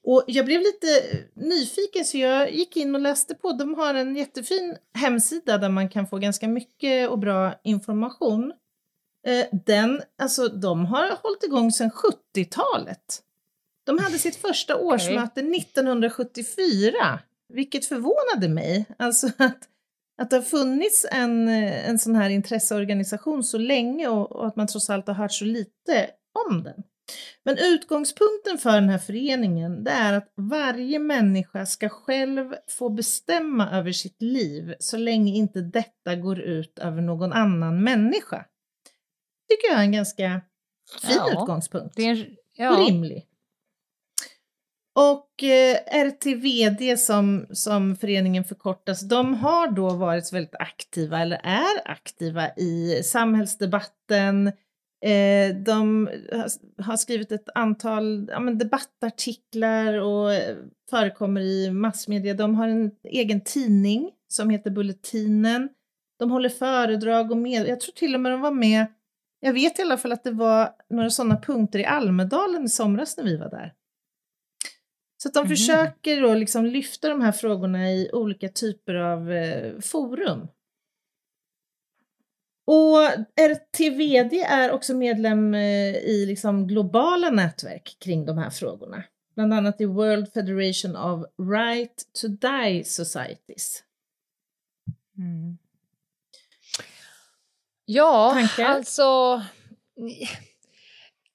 [0.04, 0.88] Och jag blev lite
[1.34, 3.52] nyfiken så jag gick in och läste på.
[3.52, 8.54] De har en jättefin hemsida där man kan få ganska mycket och bra information.
[9.28, 11.92] Eh, den, alltså de har hållit igång sedan
[12.36, 13.24] 70-talet.
[13.86, 17.20] De hade sitt första årsmöte 1974,
[17.54, 18.86] vilket förvånade mig.
[19.00, 19.58] Alltså att,
[20.18, 24.68] att det har funnits en, en sån här intresseorganisation så länge och, och att man
[24.68, 26.10] trots allt har hört så lite
[26.48, 26.84] om den.
[27.46, 33.72] Men utgångspunkten för den här föreningen det är att varje människa ska själv få bestämma
[33.72, 38.46] över sitt liv så länge inte detta går ut över någon annan människa.
[39.50, 40.42] tycker jag är en ganska
[41.02, 41.96] fin Ja, utgångspunkt.
[41.96, 42.86] Det är Och ja.
[42.88, 43.28] rimlig.
[44.96, 51.92] Och eh, RTVD som, som föreningen förkortas, de har då varit väldigt aktiva eller är
[51.92, 54.48] aktiva i samhällsdebatten.
[55.06, 56.10] Eh, de
[56.78, 60.56] har- skrivit ett antal ja, men debattartiklar och eh,
[60.90, 62.34] förekommer i massmedia.
[62.34, 65.70] De har en egen tidning som heter Bulletinen.
[66.20, 67.68] De håller föredrag och med.
[67.68, 68.86] Jag tror till och med de var med.
[69.40, 73.18] Jag vet i alla fall att det var några sådana punkter i Almedalen i somras
[73.18, 73.74] när vi var där.
[75.24, 75.50] Så att de Mhm.
[75.50, 80.48] försöker då liksom lyfta de här frågorna i olika typer av eh, forum.
[82.66, 83.00] Och
[83.36, 89.04] RTVD är också medlem eh, i liksom globala nätverk kring de här frågorna.
[89.36, 93.84] Bland annat i World Federation of Right to Die Societies.
[95.18, 95.58] Mm.
[97.86, 98.66] Ja, Tankar?
[98.66, 99.42] alltså...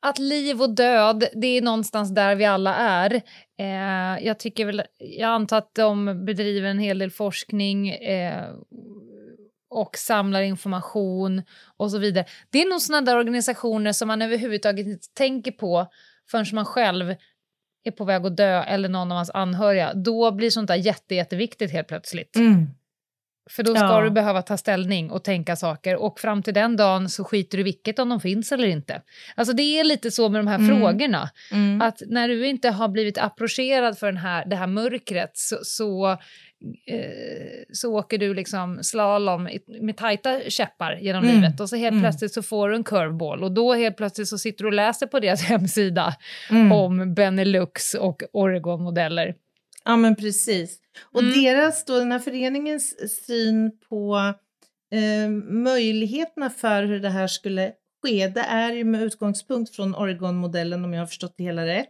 [0.01, 3.15] Att liv och död, det är någonstans där vi alla är.
[3.59, 8.55] Eh, jag, tycker väl, jag antar att de bedriver en hel del forskning eh,
[9.71, 11.43] och samlar information
[11.77, 12.25] och så vidare.
[12.51, 15.87] Det är nog sådana där organisationer som man överhuvudtaget inte tänker på
[16.31, 17.15] förrän man själv
[17.85, 19.95] är på väg att dö eller någon av hans anhöriga.
[19.95, 22.37] Då blir sånt där jätte, jätteviktigt helt plötsligt.
[22.37, 22.67] Mm.
[23.51, 24.01] För då ska Ja.
[24.01, 27.65] du behöva ta ställning och tänka saker och fram till den dagen så skiter du
[27.65, 29.03] vilket om de finns eller inte.
[29.35, 30.81] Alltså det är lite så med de här Mm.
[30.81, 31.31] frågorna.
[31.53, 31.83] Mm.
[31.83, 36.11] Att när du inte har blivit approcherad för den här, det här mörkret så, så,
[36.11, 36.17] eh,
[37.73, 39.49] så åker du liksom slalom
[39.81, 41.37] med tajta käppar genom Mm.
[41.37, 42.03] livet och så helt Mm.
[42.05, 45.07] plötsligt så får du en curveball och då helt plötsligt så sitter du och läser
[45.07, 46.15] på deras hemsida
[46.51, 46.73] Mm.
[46.73, 49.35] om Benelux och Oregon-modeller.
[49.85, 50.79] Ja men precis.
[51.13, 51.43] Och Mm.
[51.43, 54.17] deras då, den här föreningens syn på
[54.93, 60.85] eh, möjligheterna för hur det här skulle ske, det är ju med utgångspunkt från Oregon-modellen
[60.85, 61.89] om jag har förstått det hela rätt.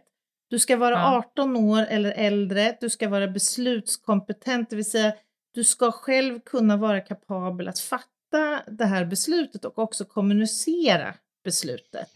[0.49, 1.17] Du ska vara Ja.
[1.17, 5.13] 18 år eller äldre, du ska vara beslutskompetent, det vill säga
[5.53, 12.11] du ska själv kunna vara kapabel att fatta det här beslutet och också kommunicera beslutet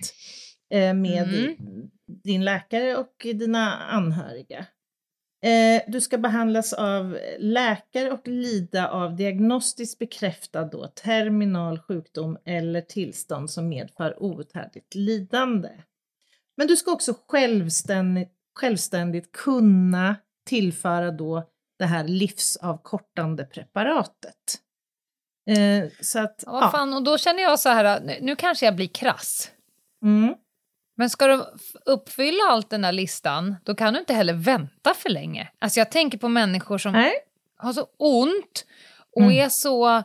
[0.73, 1.55] eh, med Mm.
[2.23, 4.65] din läkare och dina anhöriga.
[5.43, 12.81] Eh, du ska behandlas av läkare och lida av diagnostiskt bekräftad då, terminal sjukdom eller
[12.81, 15.69] tillstånd som medför outhärdligt lidande.
[16.57, 24.59] Men du ska också självständigt, självständigt kunna tillföra då det här livsavkortande preparatet.
[25.49, 28.75] Eh, så att, Ja, fan, och då känner jag så här, nu, nu kanske jag
[28.75, 29.51] blir krass.
[30.03, 30.35] Mm.
[31.03, 31.45] Men ska du
[31.85, 35.49] uppfylla allt den där listan, då kan du inte heller vänta för länge.
[35.59, 37.11] Alltså jag tänker på människor som Nej.
[37.57, 38.65] har så ont
[39.15, 39.33] och Mm.
[39.45, 40.03] är så...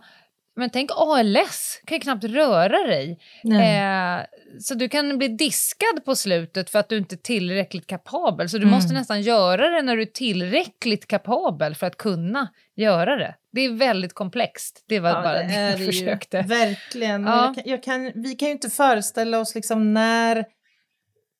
[0.56, 3.18] Men tänk ALS, kan ju knappt röra dig.
[3.44, 4.20] Eh,
[4.60, 8.48] så du kan bli diskad på slutet för att du inte är tillräckligt kapabel.
[8.48, 8.74] Så du Mm.
[8.74, 13.34] måste nästan göra det när du är tillräckligt kapabel för att kunna göra det.
[13.52, 14.84] Det är väldigt komplext.
[14.88, 15.86] Det var Ja, bara det jag det ju.
[15.86, 16.42] försökte.
[16.42, 17.24] Verkligen.
[17.24, 17.44] Ja.
[17.46, 20.44] Jag kan, jag kan, vi kan ju inte föreställa oss liksom när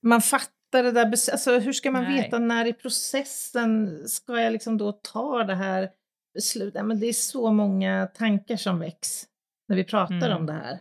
[0.03, 2.23] man fattar det där alltså Hur ska man Nej.
[2.23, 5.91] veta när i processen ska jag liksom då ta det här
[6.35, 6.85] beslutet?
[6.87, 9.27] Men det är så många tankar som väcks
[9.69, 10.37] när vi pratar Mm.
[10.37, 10.81] om det här.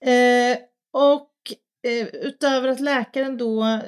[0.00, 0.58] Eh,
[0.92, 1.30] och
[1.86, 3.80] eh, utöver att läkaren då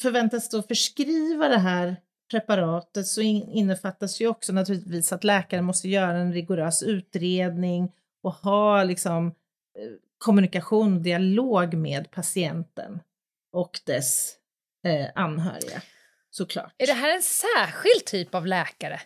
[0.00, 1.96] förväntas då förskriva det här
[2.30, 7.92] preparatet så in, innefattas ju också naturligtvis att läkaren måste göra en rigorös utredning
[8.22, 9.32] och ha liksom eh,
[10.18, 13.00] kommunikation och dialog med patienten
[13.52, 14.34] och dess
[14.84, 15.82] eh, anhöriga
[16.30, 16.74] såklart.
[16.78, 19.00] Är det här en särskild typ av läkare?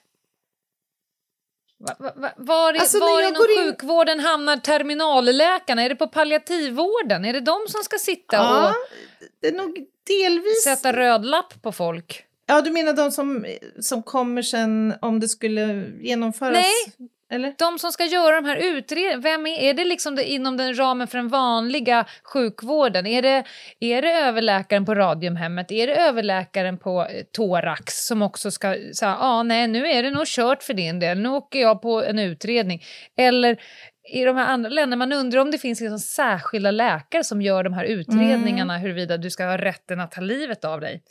[1.78, 5.82] Va, va, va, var Alltså, var inom in- sjukvården hamnar terminalläkarna?
[5.82, 7.24] Är det på palliativvården?
[7.24, 8.74] Är det de som ska sitta Ja, och
[9.40, 10.64] det är nog delvis...
[10.64, 12.24] sätta röd lapp på folk?
[12.46, 13.46] Ja, du menar de som,
[13.80, 16.52] som kommer sen om det skulle genomföras?
[16.52, 17.08] Nej.
[17.32, 17.54] Eller?
[17.58, 20.78] De som ska göra de här utredningarna, vem är, är det liksom det, inom den
[20.78, 23.06] ramen för den vanliga sjukvården?
[23.06, 23.44] Är det,
[23.80, 25.72] är det överläkaren på Radiumhemmet?
[25.72, 30.10] Är det överläkaren på eh, Thorax som också ska säga, ah, nej nu är det
[30.10, 32.82] nog kört för din del, nu åker jag på en utredning.
[33.16, 33.60] Eller
[34.12, 37.64] i de här andra länderna, man undrar om det finns liksom särskilda läkare som gör
[37.64, 41.02] de här utredningarna huruvida du ska ha rätten att ta livet av dig.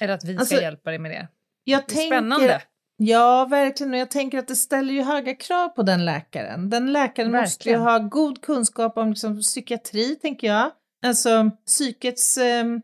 [0.00, 1.28] Eller att vi ska Alltså, hjälpa dig med det.
[1.64, 2.62] Jag Det är spännande.
[3.00, 3.92] Ja, verkligen.
[3.92, 6.70] Och jag tänker att det ställer ju höga krav på den läkaren.
[6.70, 7.80] Den läkaren måste ju Verkligen.
[7.80, 10.70] ha god kunskap om liksom, psykiatri, tänker jag.
[11.06, 12.82] Alltså psykets ehm,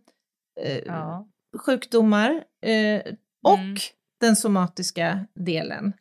[0.61, 1.29] eh, Ja.
[1.67, 2.31] sjukdomar
[2.67, 3.13] eh,
[3.45, 3.77] och Mm.
[4.21, 5.93] den somatiska delen.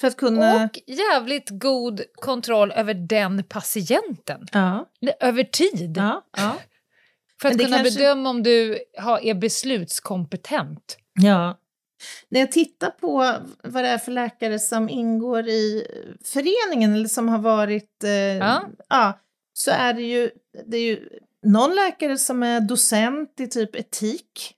[0.00, 0.64] För att kunna...
[0.64, 4.46] Och jävligt god kontroll över den patienten.
[4.52, 4.86] Ja,
[5.20, 5.94] Över tid.
[5.96, 6.56] ja, ja.
[7.42, 10.96] För att kunna kanske- bedöma om du har, är beslutskompetent.
[11.20, 11.58] Ja.
[12.28, 13.34] När jag tittar på
[13.64, 15.86] vad det är för läkare som ingår i
[16.24, 18.04] föreningen eller som har varit...
[18.04, 18.62] Eh, Ja.
[18.88, 19.18] ja,
[19.52, 20.30] så är det ju,
[20.66, 21.08] det är ju
[21.42, 24.54] någon läkare som är docent i typ etik.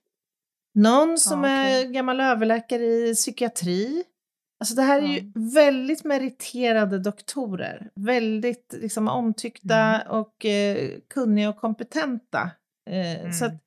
[0.75, 1.81] Någon som Ja, okej.
[1.81, 4.03] är gammal överläkare i psykiatri.
[4.59, 5.31] Alltså det här är ju Ja.
[5.53, 7.89] väldigt meriterade doktorer.
[7.95, 10.07] Väldigt liksom, omtyckta Mm.
[10.07, 12.51] och eh, kunniga och kompetenta.
[12.89, 13.55] Eh, Så Mm.
[13.55, 13.61] att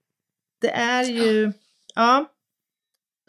[0.61, 1.53] det är ju...
[1.95, 2.25] Ja.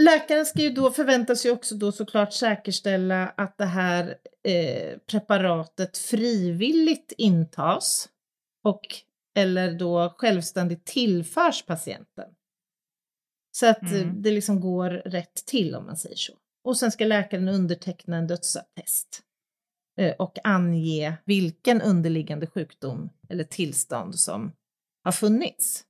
[0.03, 5.97] Läkaren ska ju då förväntas ju också då såklart säkerställa att det här eh, preparatet
[5.97, 8.09] frivilligt intas
[8.63, 8.81] och
[9.35, 12.29] eller då självständigt tillförs patienten.
[13.51, 14.21] Så att eh, Mm.
[14.21, 16.33] det liksom går rätt till om man säger så.
[16.63, 19.21] Och sen ska läkaren underteckna en dödsattest
[19.99, 24.51] eh, och ange vilken underliggande sjukdom eller tillstånd som
[25.03, 25.83] har funnits.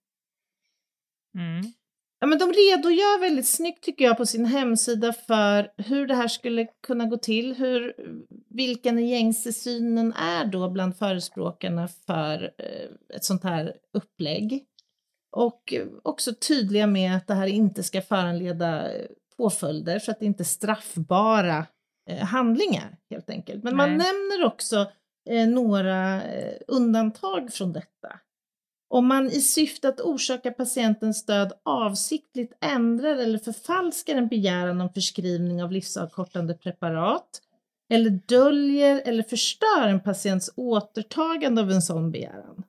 [2.20, 6.28] Ja, men de redogör väldigt snyggt tycker jag på sin hemsida för hur det här
[6.28, 7.94] skulle kunna gå till, hur,
[8.50, 14.66] vilken gängse synen är då bland förespråkarna för eh, ett sånt här upplägg.
[15.32, 19.06] Och också tydliga med att det här inte ska föranleda eh,
[19.38, 21.66] påföljder för att det inte är straffbara
[22.10, 23.64] eh, handlingar helt enkelt.
[23.64, 23.98] Men man Nej.
[23.98, 24.92] nämner också
[25.48, 26.22] några
[26.68, 28.20] undantag från detta.
[28.89, 34.93] Om man i syfte att orsaka patientens död avsiktligt ändrar eller förfalskar en begäran om
[34.93, 37.41] förskrivning av livsavkortande preparat
[37.89, 42.63] eller döljer eller förstör en patients återtagande av en sån begäran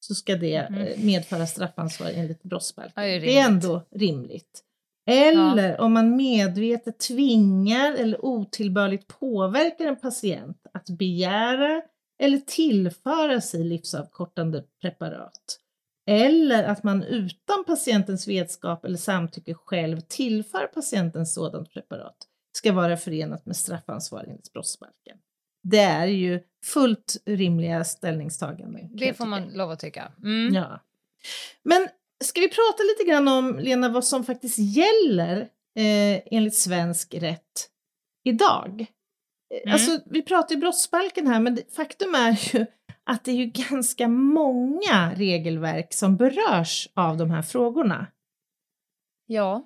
[0.00, 2.92] så ska det eh, medföra straffansvar enligt brottsbalken.
[2.96, 4.64] Ja, det är det är ändå rimligt.
[5.06, 11.82] Eller om man medvetet tvingar eller otillbörligt påverkar en patient att begära
[12.18, 15.60] eller tillföra sig livsavkortande preparat.
[16.06, 22.16] Eller att man utan patientens vetskap eller samtycke själv tillför patienten sådant preparat
[22.52, 25.18] ska vara förenat med straffansvar enligt brottsbalken.
[25.62, 28.96] Det är ju fullt rimliga ställningstaganden.
[28.96, 30.12] Det får man lov att tycka.
[30.22, 30.54] Mm.
[30.54, 30.80] Ja.
[31.62, 31.88] Men
[32.24, 35.40] ska vi prata lite grann om, Lena, vad som faktiskt gäller
[35.76, 37.70] eh, enligt svensk rätt
[38.24, 38.86] idag?
[39.50, 39.72] Mm.
[39.72, 42.66] Alltså, vi pratar ju brottsbalken här, men faktum är ju
[43.04, 48.06] att det är ju ganska många regelverk som berörs av de här frågorna.
[49.26, 49.64] Ja.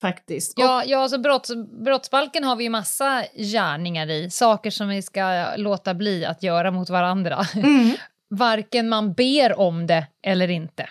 [0.00, 0.52] faktiskt.
[0.56, 1.50] Ja, ja alltså brotts,
[1.84, 6.70] brottsbalken har vi ju massa gärningar i, saker som vi ska låta bli att göra
[6.70, 7.38] mot varandra.
[7.54, 7.90] Mm.
[8.30, 10.88] Varken man ber om det eller inte.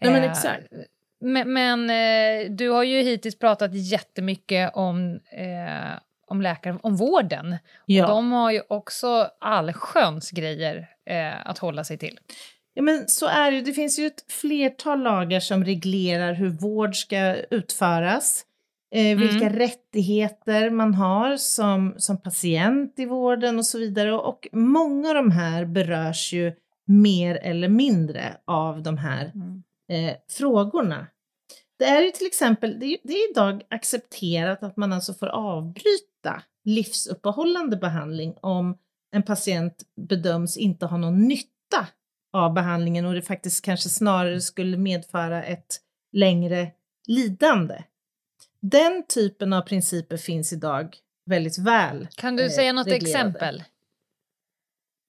[0.00, 0.66] Nej, men Eh, exakt.
[1.20, 5.98] Men, men eh, du har ju hittills pratat jättemycket om, eh,
[6.30, 7.56] om läkare, om vården.
[7.86, 8.04] Ja.
[8.04, 12.18] Och de har ju också allsköns grejer eh, att hålla sig till.
[12.74, 13.60] Ja, men så är det.
[13.60, 18.44] Det finns ju ett flertal lagar som reglerar hur vård ska utföras.
[18.94, 24.12] Eh, vilka rättigheter man har som, som patient i vården och så vidare.
[24.12, 26.52] Och många av de här berörs ju
[26.84, 29.32] mer eller mindre av de här
[29.88, 31.06] eh, frågorna.
[31.78, 35.26] Det är ju till exempel, det är, det är idag accepterat att man alltså får
[35.26, 36.09] avbryta
[36.64, 38.78] livsuppehållande behandling om
[39.12, 41.86] en patient bedöms inte ha någon nytta
[42.32, 45.80] av behandlingen och det faktiskt kanske snarare skulle medföra ett
[46.12, 46.70] längre
[47.06, 47.82] lidande.
[48.60, 50.96] Den typen av principer finns idag
[51.26, 52.08] väldigt väl.
[52.14, 53.10] Kan du eh, säga något reglerade.
[53.10, 53.64] exempel?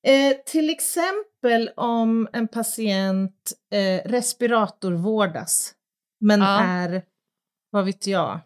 [0.07, 5.73] Eh, till exempel om en patient eh, respiratorvårdas
[6.19, 6.59] men Ja.
[6.63, 7.03] är,
[7.69, 8.39] vad vet jag,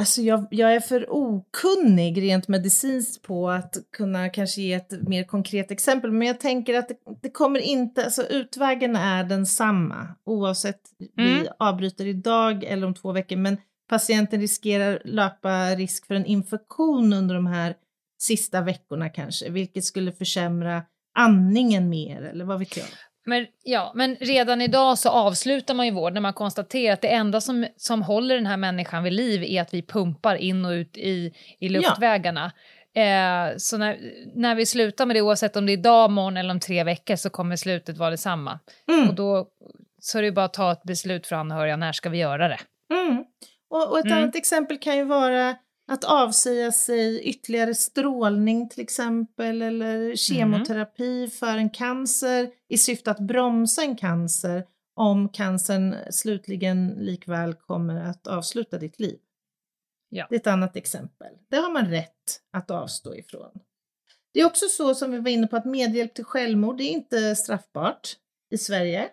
[0.00, 5.24] Alltså jag, jag är för okunnig rent medicinskt på att kunna kanske ge ett mer
[5.24, 10.80] konkret exempel, men jag tänker att det, det kommer inte, alltså utvägen är densamma oavsett
[11.16, 11.46] vi Mm.
[11.58, 13.56] avbryter idag eller om två veckor, men
[13.88, 17.74] patienten riskerar löpa risk för en infektion under de här
[18.20, 20.82] sista veckorna kanske, vilket skulle försämra
[21.18, 22.86] andningen mer eller vad vet jag.
[23.26, 27.08] Men, ja, men redan idag så avslutar man ju vård när man konstaterar att det
[27.08, 30.70] enda som, som håller den här människan vid liv är att vi pumpar in och
[30.70, 32.52] ut i, i luftvägarna.
[32.94, 33.98] Eh, så när,
[34.34, 37.16] när vi slutar med det, oavsett om det är idag, morgon eller om tre veckor,
[37.16, 38.58] så kommer slutet vara detsamma.
[38.92, 39.08] Mm.
[39.08, 39.48] Och då
[40.00, 42.58] så är det bara att ta ett beslut för anhöriga, när ska vi göra det?
[42.94, 43.24] Mm.
[43.70, 44.18] Och, och ett Mm.
[44.18, 45.56] annat exempel kan ju vara
[45.90, 53.18] att avsäga sig ytterligare strålning till exempel eller kemoterapi för en cancer i syfte att
[53.18, 54.66] bromsa en cancer
[54.96, 59.18] om cancern slutligen likväl kommer att avsluta ditt liv.
[60.08, 60.26] Ja.
[60.30, 61.32] Det är ett annat exempel.
[61.48, 63.50] Det har man rätt att avstå ifrån.
[64.34, 67.36] Det är också så som vi var inne på att medhjälp till självmord är inte
[67.36, 68.16] straffbart
[68.50, 69.08] i Sverige.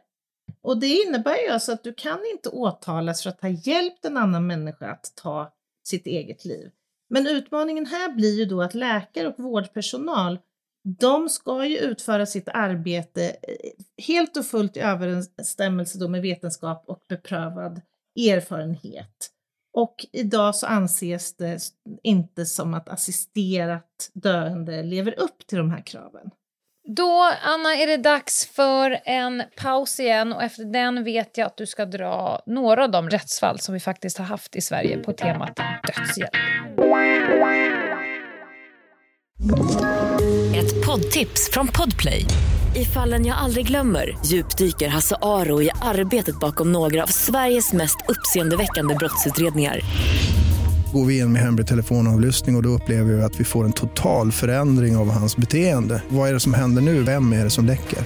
[0.61, 4.17] Och det innebär ju alltså att du kan inte åtalas för att ha hjälpt en
[4.17, 5.53] annan människa att ta
[5.87, 6.71] sitt eget liv.
[7.09, 10.39] Men utmaningen här blir ju då att läkare och vårdpersonal,
[10.99, 16.83] de ska ju utföra sitt arbete eh, helt och fullt i överensstämmelse då med vetenskap
[16.87, 17.81] och beprövad
[18.15, 19.31] erfarenhet.
[19.73, 21.59] Och idag så anses det
[22.03, 26.31] inte som att assisterat döende lever upp till de här kraven.
[26.95, 31.57] Då, Anna, är det dags för en paus igen och efter den vet jag att
[31.57, 35.13] du ska dra några av de rättsfall som vi faktiskt har haft i Sverige på
[35.13, 35.55] temat
[35.87, 36.29] dödshjälp.
[40.55, 42.25] Ett poddtips från Podplay.
[42.75, 47.97] I fallen jag aldrig glömmer djupdyker Hasse Aro i arbetet bakom några av Sveriges mest
[48.07, 49.79] uppseendeväckande brottsutredningar.
[50.93, 53.73] Går vi in med hemlig telefonavlyssning och, och då upplever vi att vi får en
[53.73, 56.01] total förändring av hans beteende.
[56.09, 57.03] Vad är det som händer nu?
[57.03, 57.99] Vem är det som läcker?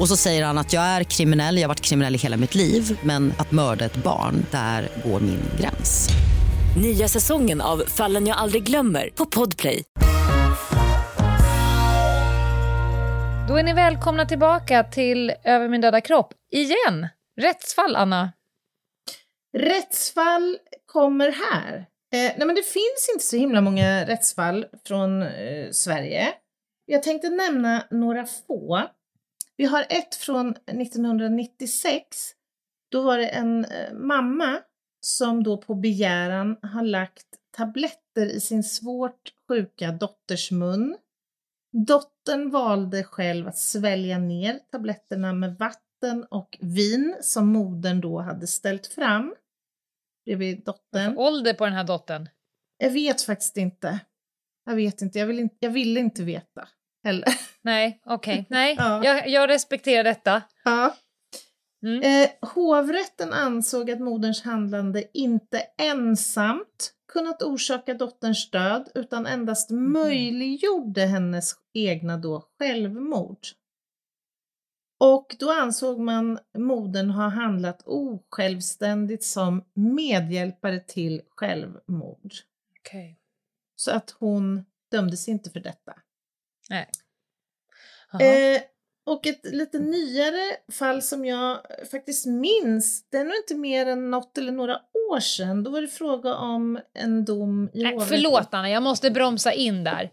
[0.00, 2.54] Och så säger han att jag är kriminell, jag har varit kriminell i hela mitt
[2.54, 6.08] liv men att mörda ett barn, där går min gräns.
[6.82, 9.82] Nya säsongen av Fallen jag aldrig glömmer på Podplay.
[13.48, 16.32] Då är ni välkomna tillbaka till Över min döda kropp.
[16.52, 17.08] Igen!
[17.40, 18.32] Rättsfall, Anna.
[19.52, 21.76] Rättsfall kommer här.
[22.12, 26.34] Eh, nej men det finns inte så himla många rättsfall från eh, Sverige.
[26.86, 28.82] Jag tänkte nämna några få.
[29.56, 32.02] Vi har ett från 1996.
[32.90, 34.60] Då var det en eh, mamma
[35.00, 37.26] som då på begäran har lagt
[37.56, 40.96] tabletter i sin svårt sjuka dotters mun.
[41.86, 48.46] Dottern valde själv att svälja ner tabletterna med vatten och vin som modern då hade
[48.46, 49.34] ställt fram
[50.24, 51.18] bredvid dottern.
[51.18, 52.28] Ålder på den här dottern.
[52.78, 53.98] Jag vet faktiskt inte.
[54.66, 55.18] Jag vet inte.
[55.18, 56.68] Jag vill inte, jag ville inte veta
[57.04, 57.28] heller.
[57.62, 58.46] Nej, okej.
[58.50, 59.04] Nej, Ja.
[59.04, 60.42] jag, jag respekterar detta.
[60.64, 60.96] Ja.
[61.86, 62.02] Mm.
[62.02, 71.06] Eh, hovrätten ansåg att moderns handlande inte ensamt kunnat orsaka dotterns död utan endast möjliggjorde
[71.06, 73.38] hennes egna då självmord.
[75.00, 82.32] Och då ansåg man modern ha handlat osjälvständigt som medhjälpare till självmord.
[82.80, 83.18] Okej.
[83.76, 85.94] Så att hon dömdes inte för detta.
[86.70, 86.88] Nej.
[88.12, 88.62] Eh,
[89.06, 94.10] och ett lite nyare fall som jag faktiskt minns, det är nog inte mer än
[94.10, 94.80] något eller några
[95.10, 95.62] år sedan.
[95.62, 99.84] Då var det fråga om en dom i Nej, förlåt Anna, jag måste bromsa in
[99.84, 100.10] där.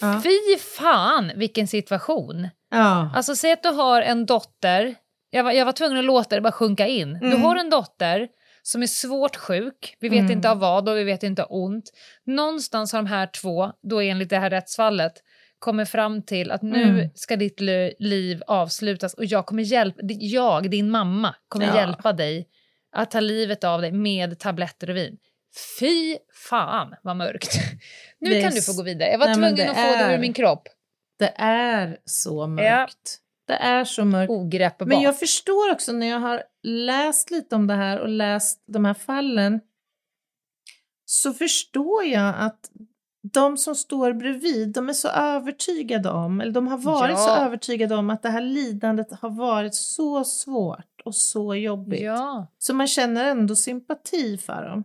[0.00, 0.22] Ja.
[0.24, 2.48] Fy fan vilken situation.
[2.70, 3.10] Ja.
[3.14, 4.94] Alltså säg att du har en dotter,
[5.30, 7.12] jag var, jag var tvungen att låta det bara sjunka in.
[7.20, 7.42] Du Mm.
[7.42, 8.28] har en dotter
[8.62, 10.32] som är svårt sjuk, vi vet Mm.
[10.32, 11.84] inte av vad och vi vet inte av ont.
[12.26, 15.12] Någonstans har de här två, då enligt det här rättsfallet,
[15.58, 17.10] kommer fram till att nu Mm.
[17.14, 21.76] ska ditt li- liv avslutas och jag kommer hjälpa, jag, din mamma, kommer Ja.
[21.76, 22.48] hjälpa dig
[22.92, 25.16] att ta livet av dig med tabletter och vin.
[25.80, 26.16] Fy
[26.50, 27.50] fan vad mörkt.
[28.20, 29.10] Nu Det kan du få gå vidare.
[29.10, 30.68] Jag var Nej, tvungen det att få det är- ur min kropp.
[31.18, 33.18] Det är så mörkt.
[33.46, 34.30] Det är så mörkt.
[34.30, 34.88] Ogreppbart.
[34.88, 38.84] Men jag förstår också när jag har läst lite om det här och läst de
[38.84, 39.60] här fallen
[41.04, 42.70] så förstår jag att
[43.32, 47.16] de som står bredvid, de är så övertygade om, eller de har varit Ja.
[47.16, 52.00] så övertygade om att det här lidandet har varit så svårt och så jobbigt.
[52.02, 52.46] Ja.
[52.58, 54.84] Så man känner ändå sympati för dem.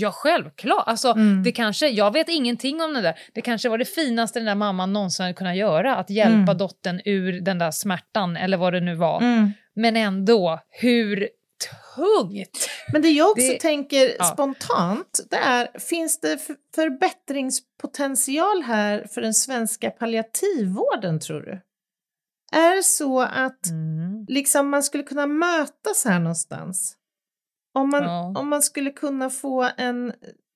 [0.00, 0.84] Ja, självklart.
[0.86, 1.42] Alltså, Mm.
[1.42, 3.18] det kanske, jag vet ingenting om det där.
[3.34, 5.96] Det kanske var det finaste den där mamman någonsin hade kunnat göra.
[5.96, 6.58] Att hjälpa Mm.
[6.58, 9.20] dottern ur den där smärtan, eller vad det nu var.
[9.20, 9.50] Mm.
[9.74, 11.28] Men ändå, hur
[11.96, 12.68] tungt!
[12.92, 14.24] Men det jag också Det- tänker ja.
[14.24, 16.38] spontant, det är, finns det
[16.74, 21.60] förbättringspotential här för den svenska palliativvården tror du?
[22.52, 24.24] Är det så att Mm.
[24.28, 26.96] liksom man skulle kunna mötas här någonstans?
[27.72, 28.32] Om man, Ja.
[28.36, 30.12] om man skulle kunna få en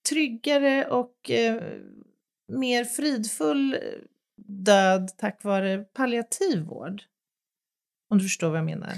[0.08, 1.62] tryggare och eh,
[2.48, 3.80] mer fridfull eh,
[4.36, 7.02] död tack vare palliativvård?
[8.10, 8.92] Om du förstår vad jag menar.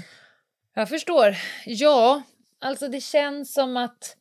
[0.73, 1.35] Jag förstår.
[1.65, 2.21] Ja,
[2.59, 4.17] alltså det känns som att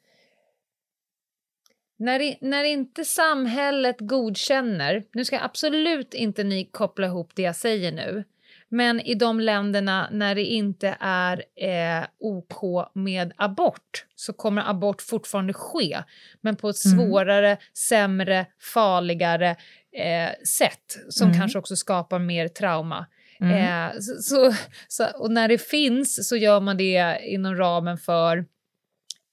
[1.98, 7.56] när, i- när inte samhället godkänner, nu ska absolut inte ni koppla ihop det jag
[7.56, 8.24] säger nu,
[8.68, 15.02] men i de länderna när det inte är eh, OK med abort så kommer abort
[15.02, 15.98] fortfarande ske,
[16.40, 16.98] men på ett Mm.
[16.98, 17.56] svårare,
[17.88, 19.56] sämre, farligare
[19.96, 21.40] eh, sätt som Mm.
[21.40, 23.06] kanske också skapar mer trauma.
[23.40, 23.52] Mm.
[23.90, 24.54] Eh, så, så,
[24.88, 28.38] så, och när det finns så gör man det inom ramen för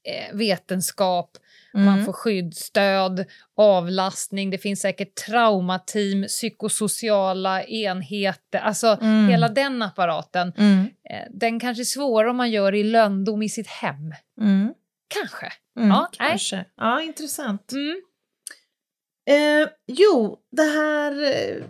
[0.07, 1.37] eh, vetenskap,
[1.73, 2.05] man Mm.
[2.05, 3.25] får skydd, stöd,
[3.57, 9.27] avlastning, det finns säkert traumateam, psykosociala enheter, alltså Mm.
[9.29, 10.53] hela den apparaten.
[10.57, 10.79] Mm.
[11.09, 14.13] Eh, den kanske är svårare om man gör i löndom i sitt hem.
[14.41, 14.73] Mm.
[15.07, 15.51] Kanske.
[15.77, 16.29] Mm, Ja, nej.
[16.29, 16.65] kanske.
[16.77, 17.71] Ja, intressant.
[17.71, 18.01] Mm.
[19.29, 21.63] Eh, jo, det här eh,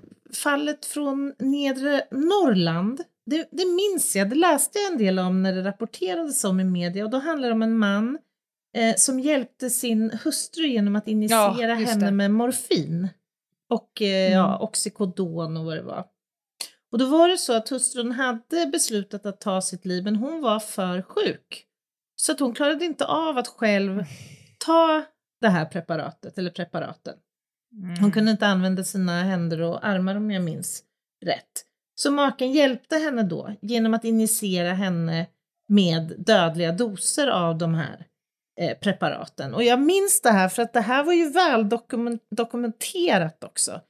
[0.43, 5.53] fallet från nedre Norrland, det, det minns jag, det läste jag en del om när
[5.53, 8.17] det rapporterades om i media och då handlar det om en man
[8.73, 12.11] eh, som hjälpte sin hustru genom att injicera Ja, henne det.
[12.11, 13.09] med morfin
[13.69, 14.31] och eh, Mm.
[14.39, 16.05] ja, oxycodon och vad det var.
[16.91, 20.41] Och då var det så att hustrun hade beslutat att ta sitt liv men hon
[20.41, 21.65] var för sjuk.
[22.15, 24.03] Så att hon klarade inte av att själv
[24.65, 25.03] ta
[25.41, 27.13] det här preparatet eller preparaten.
[27.83, 27.99] Mm.
[27.99, 30.83] Hon kunde inte använda sina händer och armar om jag minns
[31.25, 31.65] rätt.
[31.95, 35.27] Så maken hjälpte henne då genom att injicera henne
[35.67, 38.05] med dödliga doser av de här
[38.59, 39.53] eh, preparaten.
[39.53, 43.81] Och jag minns det här för att det här var ju väl dokumen- dokumenterat också.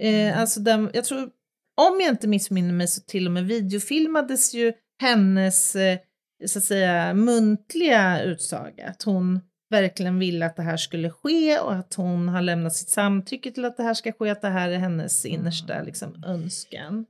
[0.00, 1.30] Eh, alltså den, jag tror,
[1.76, 5.98] om jag inte missminner mig så till och med videofilmades ju hennes eh,
[6.46, 8.88] så att säga muntliga utsaga.
[8.88, 12.90] Att hon verkligen ville att det här skulle ske och att hon har lämnat sitt
[12.90, 17.06] samtycke till att det här ska ske, att det här är hennes innersta liksom, önskan.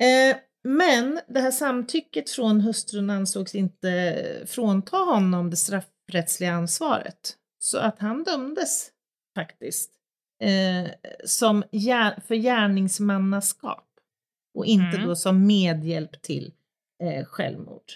[0.00, 5.56] Eh, men det här samtycket från hustrun ansågs inte frånta honom det
[6.06, 7.36] straffrättsliga ansvaret.
[7.58, 8.90] Så att han dömdes
[9.34, 9.90] faktiskt
[10.42, 10.90] eh,
[11.24, 13.88] som gär, för gärningsmannaskap
[14.54, 15.08] och inte Mm.
[15.08, 16.52] då som medhjälp till
[17.02, 17.92] eh, självmord.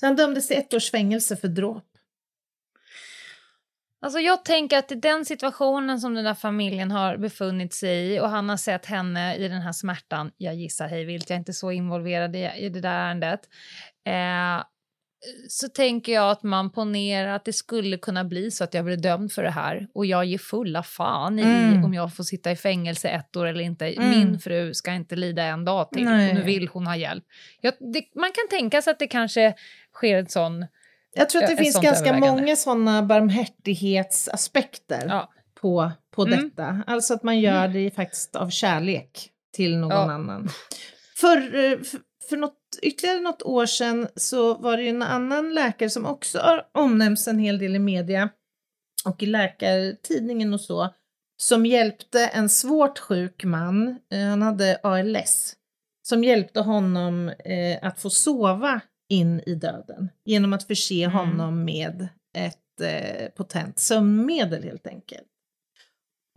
[0.00, 1.84] Så han dömdes till ett års fängelse för dråp.
[4.00, 8.20] Alltså jag tänker att i den situationen som den där familjen har befunnit sig i
[8.20, 11.38] och han har sett henne i den här smärtan, jag gissar hej vilt, jag är
[11.38, 13.40] inte så involverad i, i det där ärendet,
[14.06, 14.64] eh,
[15.48, 18.96] så tänker jag att man ponerar att det skulle kunna bli så att jag blir
[18.96, 21.84] dömd för det här och jag ger fulla fan i Mm.
[21.84, 23.86] om jag får sitta i fängelse ett år eller inte.
[23.86, 24.10] Mm.
[24.10, 26.28] Min fru ska inte lida en dag till Nej.
[26.28, 27.24] och nu vill hon ha hjälp.
[27.60, 29.54] Jag, det, man kan tänka sig att det kanske
[29.94, 30.66] sker en sån...
[31.14, 35.30] Jag tror att det Ett finns ganska många sådana barmhärtighetsaspekter Ja.
[35.60, 36.48] på, på Mm.
[36.48, 36.82] detta.
[36.86, 40.12] Alltså att man gör det faktiskt av kärlek till någon Ja.
[40.12, 40.48] annan.
[41.20, 45.54] För, eh, för, för något, ytterligare något år sedan så var det ju en annan
[45.54, 48.28] läkare som också har omnämnts en hel del i media
[49.04, 50.94] och i Läkartidningen och så,
[51.36, 55.56] som hjälpte en svårt sjuk man, eh, han hade ALS,
[56.02, 61.16] som hjälpte honom eh, att få sova in i döden genom att förse Mm.
[61.16, 65.28] honom med ett eh, potent sömnmedel helt enkelt.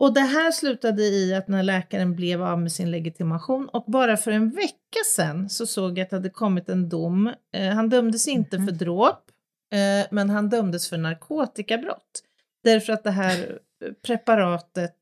[0.02, 4.16] Och det här slutade i att när läkaren blev av med sin legitimation och bara
[4.16, 7.32] för en vecka sedan så såg jag att det hade kommit en dom.
[7.54, 8.66] Eh, han dömdes inte Mhm.
[8.66, 9.30] för dråp,
[9.74, 12.22] eh, men han dömdes för narkotikabrott.
[12.64, 14.96] Därför att det här eh, preparatet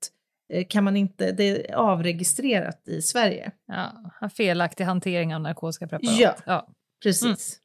[0.52, 3.52] eh, kan man inte, det är avregistrerat i Sverige.
[3.66, 6.18] Ja, felaktig hantering av narkotiska preparat.
[6.18, 6.34] Ja.
[6.46, 6.68] ja.
[7.02, 7.58] Precis.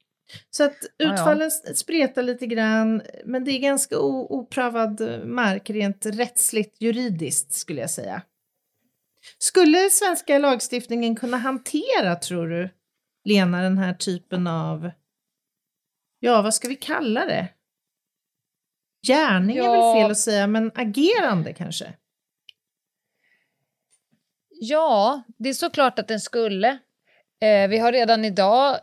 [0.49, 1.13] Så att ja.
[1.13, 7.82] utfallen s- spretar lite grann, men det är ganska oprövad mark rent rättsligt juridiskt skulle
[7.82, 8.21] jag säga.
[9.38, 12.69] Skulle svenska lagstiftningen kunna hantera, tror du,
[13.23, 14.91] Lena, den här typen av,
[16.19, 17.47] ja vad ska vi kalla det?
[19.07, 19.71] Gärning är Ja.
[19.93, 21.93] väl fel att säga, men agerande kanske?
[24.49, 26.69] Ja, det är såklart att den skulle.
[27.41, 28.80] Eh, vi har redan idag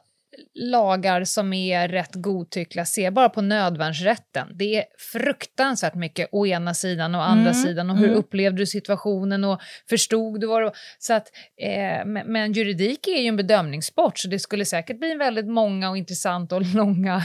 [0.54, 2.84] lagar som är rätt godtyckliga.
[2.84, 4.48] Se bara på nödvärnsrätten.
[4.54, 7.90] Det är fruktansvärt mycket å ena sidan och andra Mm, sidan.
[7.90, 8.18] Och hur mm.
[8.18, 10.76] upplevde du situationen och förstod du vad det var?
[10.98, 11.28] Så att,
[11.62, 15.90] eh, men, men juridik är ju en bedömningssport så det skulle säkert bli väldigt många
[15.90, 17.16] och intressanta och långa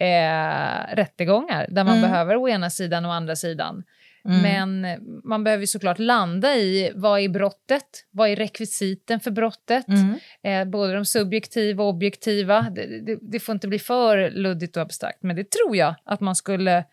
[0.00, 2.10] eh, rättegångar där man Mm.
[2.10, 3.82] behöver å ena sidan och andra sidan.
[4.28, 4.80] Mm.
[4.80, 7.84] Men man behöver ju såklart landa i vad är brottet?
[8.10, 9.84] Vad är rekvisiten för brottet?
[9.88, 10.18] Mm.
[10.42, 12.66] Eh, både de subjektiva och objektiva.
[12.74, 16.20] Det, det, det får inte bli för luddigt och abstrakt, men det tror jag att
[16.20, 16.84] man skulle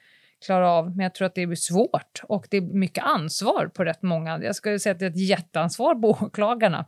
[0.45, 0.89] klara av.
[0.95, 4.39] Men jag tror att det blir svårt och det är mycket ansvar på rätt många.
[4.43, 6.85] Jag skulle säga att det är ett jätteansvar på åklagarna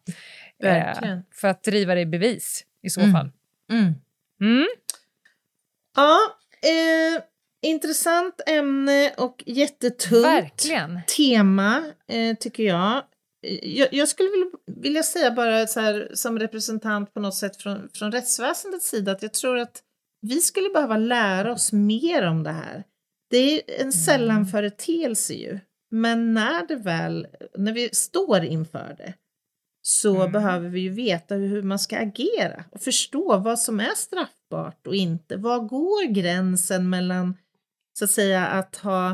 [0.64, 3.14] eh, för att driva det i bevis i så Mm.
[3.14, 3.32] fall.
[3.72, 3.94] Mm.
[4.42, 4.68] Mm.
[5.96, 6.18] Ja,
[6.64, 7.24] eh,
[7.66, 11.00] intressant ämne och jättetungt Verkligen.
[11.18, 13.04] tema eh, tycker jag.
[13.62, 13.94] Jag.
[13.94, 14.46] Jag skulle vilja,
[14.82, 19.22] vilja säga bara så här, som representant på något sätt från, från rättsväsendets sida att
[19.22, 19.82] jag tror att
[20.22, 22.84] vi skulle behöva lära oss mer om det här.
[23.30, 25.60] Det är en sällan företeelse ju,
[25.92, 29.14] men när det väl, när vi står inför det
[29.82, 30.32] så Mm.
[30.32, 34.96] behöver vi ju veta hur man ska agera och förstå vad som är straffbart och
[34.96, 35.38] inte.
[35.38, 37.38] Var går gränsen mellan
[37.98, 39.10] så att säga att ha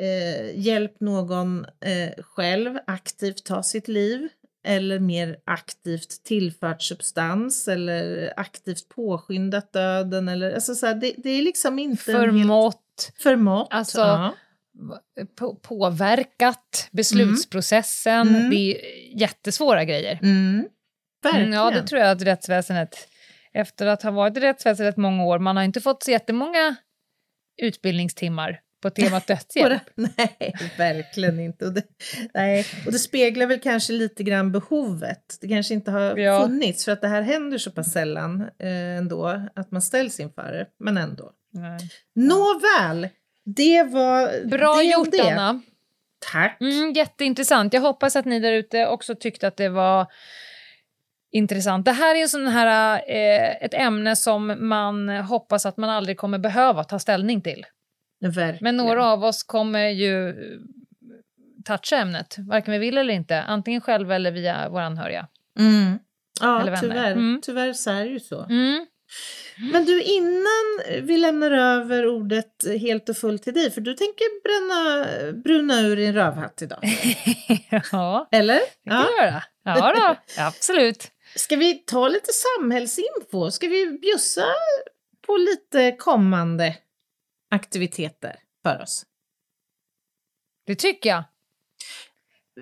[0.00, 4.28] eh, hjälpt någon eh, själv aktivt ta sitt liv
[4.66, 11.30] eller mer aktivt tillfört substans eller aktivt påskyndat döden eller alltså så här, det, det
[11.30, 13.68] är liksom inte helt Förmått, förmått.
[13.70, 14.34] Alltså, ja.
[15.38, 18.28] på, påverkat beslutsprocessen.
[18.28, 18.50] Mm.
[18.50, 18.80] Det är
[19.20, 20.18] jättesvåra grejer.
[20.22, 20.68] mm.
[21.22, 21.46] Verkligen.
[21.46, 23.08] Mm, ja, det tror jag att rättsväsendet,
[23.52, 26.76] efter att ha varit i rättsväsendet många år, man har inte fått så jättemånga
[27.62, 29.82] utbildningstimmar på temat dödshjälp.
[29.94, 31.66] Nej, verkligen inte.
[31.66, 31.82] Och det,
[32.34, 32.66] nej.
[32.86, 35.38] och det speglar väl kanske lite grann behovet.
[35.40, 36.40] Det kanske inte har Ja.
[36.42, 40.52] funnits för att det här händer så pass sällan eh, ändå att man ställs inför
[40.52, 40.66] det.
[40.78, 41.32] Men ändå.
[41.52, 41.78] Nej.
[42.14, 43.08] Nåväl,
[43.44, 45.30] det var Bra det gjort, det.
[45.32, 45.62] Anna.
[46.32, 46.60] Tack.
[46.60, 47.72] Mm, jätteintressant.
[47.72, 50.06] Jag hoppas att ni där ute också tyckte att det var
[51.36, 51.84] intressant.
[51.84, 56.16] Det här är en sån här, eh, ett ämne som man hoppas att man aldrig
[56.18, 57.64] kommer behöva ta ställning till.
[58.20, 58.58] Verkligen.
[58.60, 60.34] Men några av oss kommer ju
[61.64, 63.42] toucha ämnet, varken vi vill eller inte.
[63.42, 65.26] Antingen själva eller via våra anhöriga.
[65.58, 65.98] Mm.
[66.40, 66.82] Ja, Eller vänner.
[66.88, 67.12] tyvärr.
[67.12, 67.40] Mm.
[67.44, 68.44] Tyvärr så är det ju så.
[68.44, 68.86] Mm.
[69.72, 74.42] Men du, innan vi lämnar över ordet helt och fullt till dig, för du tänker
[74.42, 75.06] bränna,
[75.42, 76.78] bruna ur din rövhatt idag.
[77.92, 78.60] ja, Eller?
[78.84, 79.42] det kan jag göra.
[79.64, 81.10] Ja, då, absolut.
[81.36, 83.50] Ska vi ta lite samhällsinfo?
[83.50, 84.44] Ska vi bjussa
[85.26, 86.76] på lite kommande
[87.50, 89.06] aktiviteter för oss?
[90.66, 91.24] Det tycker jag.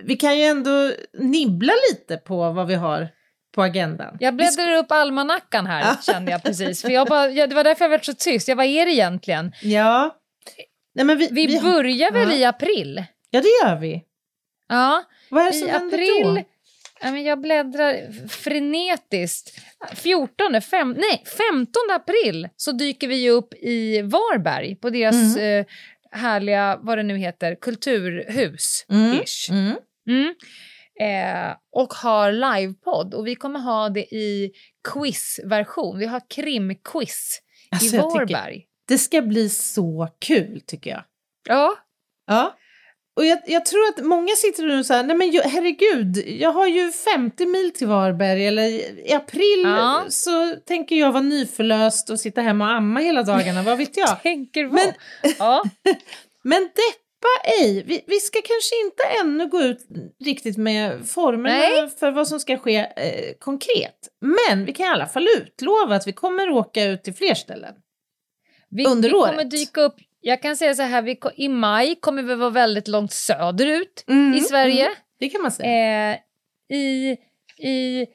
[0.05, 3.09] Vi kan ju ändå nibbla lite på vad vi har
[3.55, 4.17] på agendan.
[4.21, 6.83] Jag bläddrar upp almanackan här, kände jag precis.
[6.83, 8.49] För jag bara, ja, det var därför jag var så tyst.
[8.49, 9.53] Jag, vad är det egentligen?
[9.63, 10.17] Ja.
[10.95, 12.37] Nej, men vi, Vi, har- börjar väl ja.
[12.37, 13.05] i april?
[13.31, 14.05] Ja, det gör vi.
[14.69, 16.23] Ja, Vad är det som i april.
[16.35, 16.43] då?
[17.13, 19.61] Men jag bläddrar frenetiskt.
[19.95, 25.65] 14, fem, nej, 15 april så dyker vi upp i Varberg på deras eh,
[26.11, 28.87] härliga, vad det nu heter, kulturhus.
[28.91, 29.21] Mm.
[29.51, 29.77] Mm.
[30.09, 30.35] Mm.
[31.01, 33.15] Eh, och har livepodd.
[33.15, 34.53] Och vi kommer ha det i
[34.93, 35.99] quizversion.
[35.99, 37.41] Vi har krimquiz
[37.71, 38.67] Alltså, i jag tycker Varberg.
[38.89, 41.03] det ska bli så kul, tycker jag.
[41.49, 41.75] Ja,
[42.27, 42.57] Ja.
[43.17, 46.67] Och jag, jag tror att många sitter nu och säger, nej men herregud, jag har
[46.67, 48.63] ju 50 mil till Varberg eller
[49.09, 50.05] i april Ja.
[50.09, 54.09] så tänker jag vara nyförlöst och sitta hemma och amma hela dagarna, vad vet jag.
[54.23, 54.73] tänker vad.
[54.75, 54.93] Men-
[55.39, 55.63] ja.
[56.45, 56.69] Men
[57.61, 57.85] ej.
[57.87, 59.79] Vi, vi ska kanske inte ännu gå ut
[60.25, 61.91] riktigt med formerna Nej.
[61.99, 63.97] för vad som ska ske eh, konkret.
[64.49, 67.75] Men vi kan i alla fall utlova att vi kommer åka ut till fler ställen.
[68.71, 69.51] Vi, Under vi kommer året.
[69.51, 69.95] dyka upp,
[70.27, 74.35] jag kan säga så här, vi, i maj kommer vi vara väldigt långt söderut Mm,
[74.35, 74.85] i Sverige.
[74.85, 76.13] mm, det kan man säga.
[76.13, 76.19] Eh,
[76.77, 77.17] I
[77.59, 78.07] i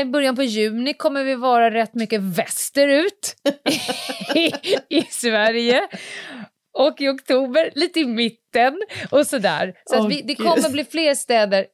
[0.00, 3.36] i början på juni kommer vi vara rätt mycket västerut
[4.34, 4.52] i,
[4.88, 5.88] i Sverige.
[6.78, 9.74] Och i oktober lite i mitten och sådär.
[9.84, 10.46] Så att vi, det Gud.
[10.46, 11.66] kommer bli fler städer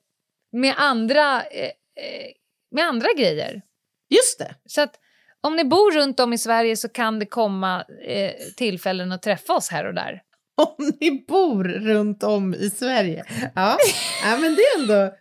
[0.53, 2.31] med andra, eh, eh,
[2.71, 3.63] med andra grejer.
[4.09, 4.55] Just det.
[4.67, 4.95] Så att
[5.43, 9.53] om ni bor runt om i Sverige så kan det komma eh, tillfällen att träffa
[9.53, 10.23] oss här och där.
[10.79, 13.25] Om ni bor runt om i Sverige.
[13.55, 13.79] Ja,
[14.25, 15.15] ja men det är ändå...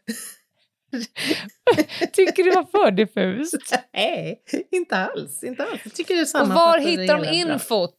[2.13, 3.73] Tycker du var för diffust?
[3.93, 4.41] Nej,
[4.71, 5.43] inte alls.
[5.43, 5.81] Inte alls.
[5.83, 7.97] Jag tycker det är Och var det hittar de infot?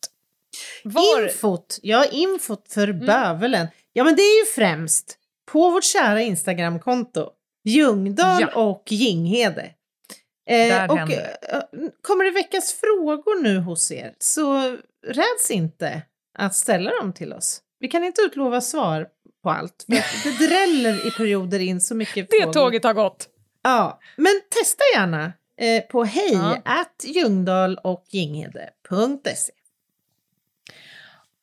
[0.84, 1.22] Var?
[1.28, 3.06] Infot, ja infot för Mm.
[3.06, 3.66] bövelen.
[3.92, 5.16] Ja men det är ju främst
[5.52, 7.30] på vårt kära Instagramkonto.
[7.64, 8.62] Ljungdahl Ja.
[8.62, 9.70] och Ginghede.
[10.50, 11.60] Eh, och händer eh,
[12.02, 14.76] kommer det väckas frågor nu hos er så
[15.06, 16.02] räds inte
[16.38, 17.60] att ställa dem till oss.
[17.78, 19.08] Vi kan inte utlova svar
[19.42, 19.84] på allt.
[19.88, 22.86] Det dräller i perioder in så mycket frågor.
[22.86, 23.28] har gått.
[23.62, 26.32] Ja, men testa gärna eh, på hej
[26.64, 26.84] Ja.
[27.04, 29.52] ljungdahl och ginghede.se.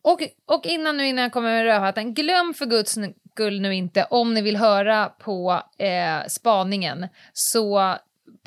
[0.02, 2.98] Och, och innan nu innan jag kommer med rödhatten, glöm för guds
[3.32, 7.96] skull nu inte om ni vill höra på eh, spaningen så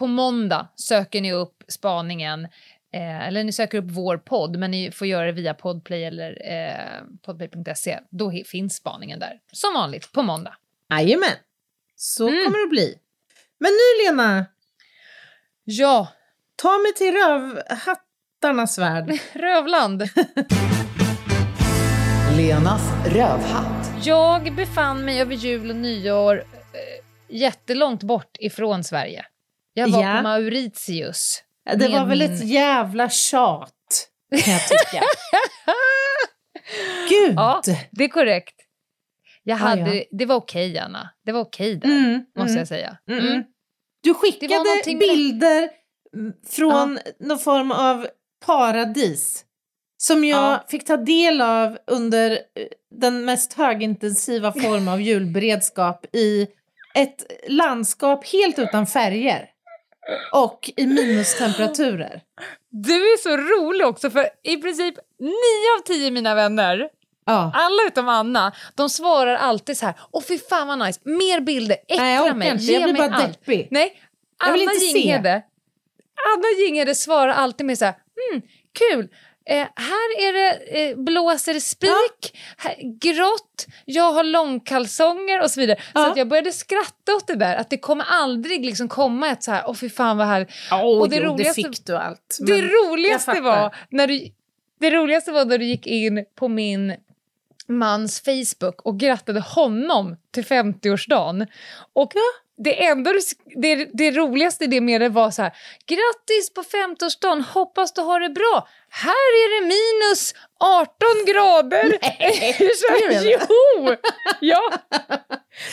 [0.00, 2.44] på måndag söker ni upp spaningen
[2.92, 6.38] eh, eller ni söker upp vår podd men ni får göra det via podplay eller
[6.52, 7.98] eh, podplay.se.
[8.10, 10.54] Då finns spaningen där som vanligt på måndag.
[10.90, 11.28] Jajamän,
[11.96, 12.44] så Mm.
[12.44, 12.94] kommer det bli.
[13.58, 14.46] Men nu Lena,
[15.64, 16.08] Ja,
[16.56, 19.18] ta mig till rövhattarnas värld.
[19.32, 20.02] Rövland.
[22.36, 23.90] Lenas rövhatt.
[24.04, 29.24] Jag befann mig över jul och nyår eh, jättelångt bort ifrån Sverige.
[29.74, 30.16] Jag var Ja.
[30.16, 31.42] på Mauritius.
[31.70, 34.08] Det Med var väl min- ett jävla tjat,
[34.44, 35.02] kan jag tycka.
[37.08, 37.34] Gud!
[37.36, 38.54] Ja, det är korrekt.
[39.42, 40.04] Jag Ja, hade, ja.
[40.10, 41.10] Det var okej, Anna.
[41.24, 42.96] Det var okej där, Mm, måste mm, jag säga.
[43.08, 43.32] mm, Mm.
[43.32, 43.44] mm.
[44.02, 45.68] Du skickade med bilder
[46.16, 48.06] mm, från någon form av
[48.46, 49.44] paradis
[49.96, 50.64] som jag Ja.
[50.68, 52.38] fick ta del av under eh,
[53.00, 56.46] den mest högintensiva form av julberedskap i
[56.94, 59.48] ett landskap helt utan färger
[60.32, 62.20] och i minustemperaturer.
[62.70, 66.88] Du är så rolig också, för i princip nio av tio mina vänner,
[67.24, 67.52] Ja.
[67.54, 71.76] alla utom Anna, de svarar alltid så här, åh fy fan vad nice, mer bilder,
[71.88, 72.64] äckla Nej, jag mig, inte.
[72.64, 73.26] Jag blir bara allt.
[73.26, 73.68] deppig.
[73.70, 74.00] Nej,
[74.38, 74.98] Jag Anna vill inte se.
[74.98, 75.42] Jinghede,
[76.36, 77.94] Anna Jinghede svarar alltid med så här,
[78.32, 78.42] mm,
[78.78, 79.08] kul,
[79.50, 85.60] eh, här är det eh, blåser det spik, här, grått, jag har långkalsonger och så
[85.60, 85.78] vidare.
[85.80, 86.10] Så Ja.
[86.10, 89.50] att jag började skratta åt det där, att det kommer aldrig liksom komma ett så
[89.50, 90.50] här, åh fy fan vad härligt.
[90.72, 92.36] Åh, Och det jo, roligaste- det fick du allt.
[92.40, 94.28] Det roligaste var när du,
[94.80, 96.94] det roligaste var när du gick in på min
[97.68, 101.46] mans Facebook och grattade honom till 50-årsdagen.
[101.92, 102.12] Och
[102.64, 103.10] det, enda
[103.62, 105.52] det, det roligaste i det med det var så här,
[105.86, 108.68] grattis på 50-årsdagen, hoppas du har det bra.
[108.90, 110.88] Här är det minus 18
[111.26, 111.98] grader.
[112.02, 113.96] Nej, Så jo!
[114.40, 114.72] Ja.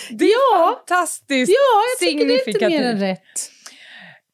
[0.10, 0.76] Det är Ja.
[0.88, 3.52] fantastiskt Ja, jag tycker det är inte mer än rätt.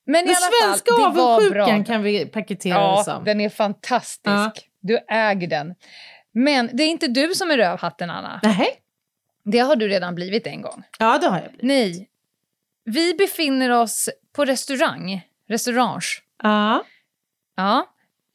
[0.06, 3.24] Men i Den svenska fall, det avundsjukan kan vi paketera det Ja, som.
[3.24, 4.24] den är fantastisk.
[4.26, 4.52] Ja.
[4.82, 5.74] Du äger den.
[6.34, 8.40] Men det är inte du som är rövhatten, Anna.
[8.44, 8.76] Nej.
[9.46, 10.84] Det har du redan blivit en gång.
[11.00, 11.64] Ja, det har jag blivit.
[11.64, 12.10] Nej.
[12.86, 15.28] Vi befinner oss på restaurang.
[15.50, 16.06] Restaurange.
[16.44, 16.86] Ja.
[17.56, 17.90] Ja.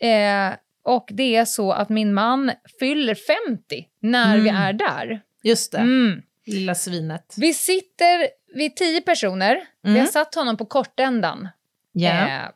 [0.09, 4.63] Eh, och det är så att min man fyller 50 när vi Mm.
[4.63, 5.21] är där.
[5.43, 5.79] Just det.
[5.79, 6.23] Mm.
[6.47, 7.35] Lilla svinet.
[7.37, 9.55] Vi sitter, vi är tio personer.
[9.83, 10.01] Vi Mm.
[10.01, 11.49] har satt honom på kortändan.
[11.93, 12.11] Ja.
[12.29, 12.49] Eh,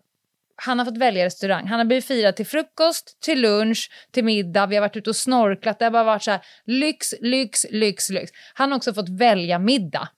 [0.57, 1.67] han har fått välja restaurang.
[1.67, 4.67] Han har blivit firad till frukost, till lunch, till middag.
[4.67, 5.79] Vi har varit ute och snorklat.
[5.79, 8.31] Det har bara varit så här lyx, lyx, lyx, lyx.
[8.55, 10.09] Han har också fått välja middag.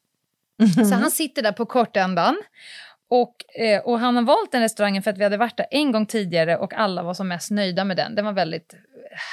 [0.62, 0.88] Mm.
[0.88, 2.36] Så han sitter där på kortändan.
[3.08, 5.92] Och, eh, och han har valt den restaurangen för att vi hade varit där en
[5.92, 8.14] gång tidigare och alla var som mest nöjda med den.
[8.14, 8.74] Den var väldigt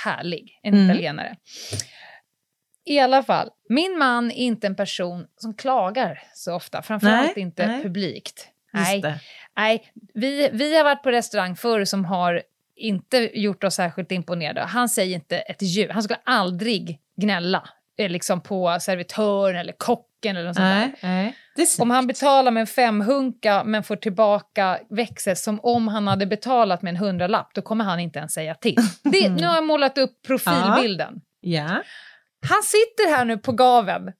[0.04, 0.86] härlig, en Mm.
[0.86, 1.36] italienare.
[2.86, 7.44] I alla fall, min man är inte en person som klagar så ofta, framförallt Nej,
[7.44, 7.84] inte nej.
[7.84, 8.48] publikt.
[8.74, 9.04] Nej.
[9.58, 12.42] Nej, vi, vi har varit på restaurang förr som har
[12.76, 14.62] inte gjort oss särskilt imponerade.
[14.62, 15.92] Han säger inte ett ljud.
[15.92, 20.76] Han skulle aldrig gnälla eh, liksom på servitören eller kocken eller något sånt där.
[20.80, 21.38] Nej, nej.
[21.56, 21.82] Det är snyggt.
[21.82, 26.82] Om han betalar med en femhunka men får tillbaka växel som om han hade betalat
[26.82, 28.78] med en hundralapp, då kommer han inte ens säga till.
[29.04, 31.22] Det, nu har jag målat upp profilbilden.
[31.40, 31.84] Ja.
[32.50, 34.12] Han sitter här nu på gaven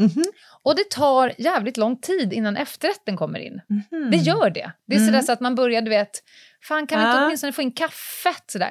[0.00, 0.24] Mhm.
[0.62, 3.60] och det tar jävligt lång tid innan efterrätten kommer in.
[3.68, 4.10] Mhm.
[4.10, 4.72] Det gör det.
[4.86, 5.06] Det är Mm.
[5.08, 6.10] sådär så att man börjar, du vet,
[6.68, 7.24] fan kan vi inte Ja.
[7.26, 8.44] åtminstone få in kaffet?
[8.46, 8.70] Sådär.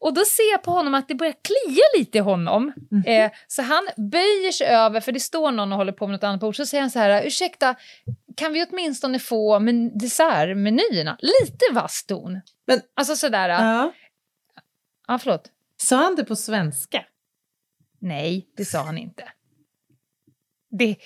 [0.00, 2.72] Och då ser jag på honom att det börjar klia lite i honom.
[2.90, 3.04] Mhm.
[3.06, 6.24] Eh, så han böjer sig över, för det står någon och håller på med något
[6.24, 7.74] annat bord, så säger han så här, ursäkta,
[8.36, 11.16] kan vi åtminstone få men- dessertmenyerna?
[11.20, 12.40] Lite vass ton.
[12.66, 13.92] Men- alltså sådär, ja.
[15.08, 15.18] Ja.
[15.18, 15.50] förlåt.
[15.76, 17.04] Sa han det på svenska?
[17.98, 19.22] Nej, det sa han inte.
[20.70, 20.96] Det,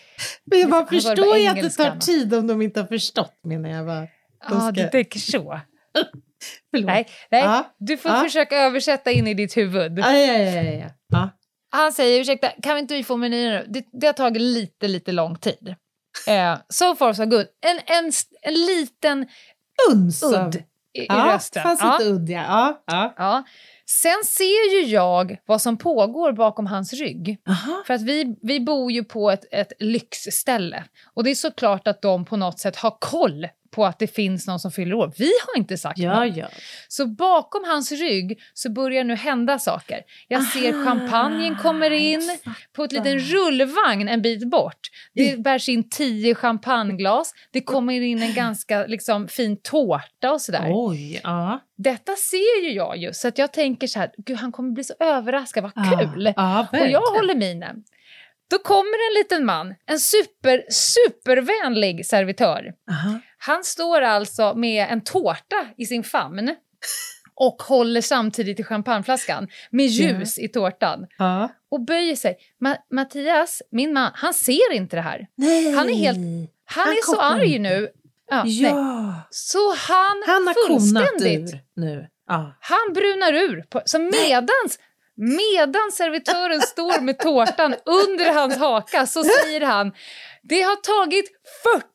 [0.45, 3.69] Men jag bara förstår ju att det tar tid om de inte har förstått menar
[3.71, 4.09] jag bara.
[4.51, 5.61] Ja, ska- du tänker så.
[6.71, 6.87] Förlåt.
[6.87, 7.43] Nej, nej.
[7.43, 7.75] Ja.
[7.79, 8.23] du får Ja.
[8.23, 9.99] försöka översätta in i ditt huvud.
[9.99, 11.31] Ja, ja, ja, ja, ja.
[11.71, 13.67] Han säger, ursäkta, kan vi inte vi få menyerna nu?
[13.69, 15.75] Det, det har tagit lite, lite lång tid.
[16.27, 17.47] Eh, so far so good.
[17.67, 19.27] En, en, en liten
[19.91, 20.63] Uns udd
[20.99, 21.63] i, i rösten.
[21.63, 22.83] fanns Ja, lite udd ja.
[22.87, 23.45] ja.
[23.87, 27.39] Sen ser ju jag vad som pågår bakom hans rygg.
[27.49, 27.83] Aha.
[27.87, 30.85] För att vi, vi bor ju på ett, ett lyxställe.
[31.15, 34.47] Och det är såklart att de på något sätt har koll på att det finns
[34.47, 35.12] någon som fyller år.
[35.18, 36.37] Vi har inte sagt Ja, något.
[36.37, 36.49] ja.
[36.89, 40.01] Så bakom hans rygg så börjar nu hända saker.
[40.29, 42.39] Jag ser Aha, champagnen kommer in
[42.72, 44.81] på ett liten rullvagn en bit bort.
[45.14, 47.35] Det bärs in tio champagneglas.
[47.51, 50.66] Det kommer in en ganska liksom, fin tårta och sådär.
[50.70, 51.61] Oj, ja.
[51.77, 54.85] Detta ser ju jag ju, så att jag tänker så här, gud han kommer bli
[54.85, 56.33] så överraskad, vad kul!
[56.37, 57.85] Ja, och jag håller minen.
[58.51, 62.72] Då kommer en liten man, en super, supervänlig servitör.
[62.91, 63.20] Aha.
[63.47, 66.55] Han står alltså med en tårta i sin famn
[67.35, 71.49] och håller samtidigt i champagneflaskan med ljus i tårtan Ja.
[71.71, 72.37] och böjer sig.
[72.65, 75.27] Ma- Mattias, min man, han ser inte det här.
[75.37, 75.73] Nej.
[75.73, 77.89] Han är helt- Han, Han är så arg nu.
[78.31, 78.43] Ja.
[78.47, 79.15] Ja.
[79.31, 82.07] Så han, Han har fullständigt ur nu.
[82.29, 82.57] Ja.
[82.61, 83.63] Han brunar ur.
[83.71, 84.79] På, så medans,
[85.17, 89.93] medans servitören står med tårtan under hans haka så säger han
[90.43, 91.25] det har tagit
[91.63, 91.87] 40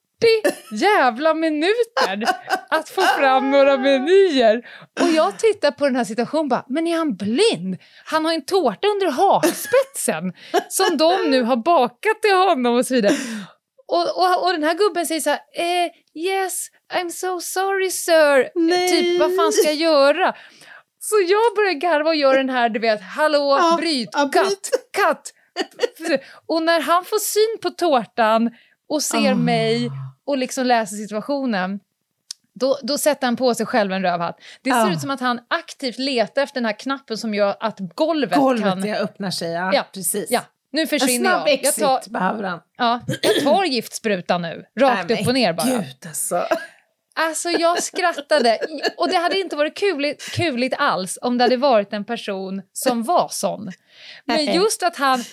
[0.71, 2.23] jävla minuter
[2.69, 4.57] att få fram några menyer.
[5.01, 7.77] Och jag tittar på den här situationen och bara, men är han blind?
[8.05, 10.33] Han har en tårta under hakspetsen
[10.69, 13.15] som de nu har bakat till honom och så vidare.
[13.87, 18.49] Och, och, och den här gubben säger så här, eh, yes, I'm so sorry sir.
[18.59, 18.89] Nej.
[18.89, 20.35] Typ, vad fan ska jag göra?
[20.99, 24.33] Så jag börjar garva och göra den här, du vet, hallå, Ja, bryt, ja, bryt.
[24.43, 25.33] katt, katt.
[26.47, 28.51] Och när han får syn på tårtan
[28.89, 29.35] och ser Ah.
[29.35, 29.89] mig
[30.29, 31.79] och liksom läser situationen,
[32.53, 34.39] då, då sätter han på sig själv en rövhatt.
[34.61, 34.91] Det ser Ah.
[34.93, 38.63] ut som att han aktivt letar efter den här knappen som gör att golvet, Golvet
[38.63, 38.85] kan...
[38.87, 39.71] ja, öppnar sig, ja.
[39.73, 40.27] Ja, Precis.
[40.31, 41.49] Ja, nu En försvinner snabb jag.
[41.49, 42.59] Jag exit tar, behöver han.
[42.77, 45.67] ja, jag tar giftsprutan nu, rakt Nej, upp och ner bara.
[45.67, 46.45] Gud alltså.
[47.13, 48.59] Alltså jag skrattade.
[48.97, 53.03] Och det hade inte varit kuligt, kuligt alls om det hade varit en person som
[53.03, 53.71] var sån.
[54.25, 55.23] Men just att han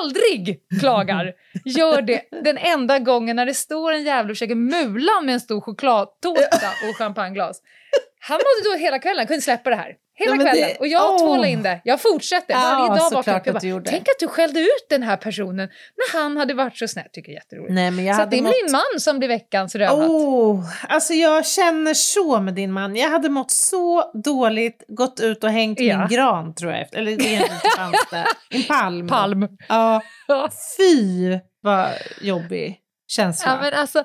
[0.00, 1.32] aldrig klagar
[1.64, 5.40] gör det den enda gången när det står en jävel och försöker mula med en
[5.40, 7.62] stor chokladtårta och champagneglas.
[8.20, 9.96] Han mådde då hela kvällen, kunde släppa det här.
[10.16, 10.68] Hela Nej, kvällen.
[10.68, 11.18] det- Och jag åh.
[11.18, 11.80] tvålade in det.
[11.84, 12.54] Jag fortsätter.
[12.54, 15.56] Varje dag vaknade jag upp bara, tänk att du skällde ut den här personen
[15.96, 17.06] när han hade varit så snäll.
[17.12, 17.74] Tycker jag är jätteroligt.
[17.74, 18.52] Nej, men jag så hade det är mått...
[18.64, 19.98] min man som blir veckans rövhatt.
[20.08, 22.96] Oh, alltså jag känner så med din man.
[22.96, 25.98] Jag hade mått så dåligt, gått ut och hängt Ja.
[25.98, 26.80] min gran tror jag.
[26.80, 28.24] efter- Eller det fanns det.
[28.56, 29.08] En palm.
[29.14, 29.48] Palm.
[30.28, 31.88] Ja, fy vad
[32.20, 32.76] jobbig
[33.08, 33.50] känsla.
[33.52, 34.04] Ja, men alltså,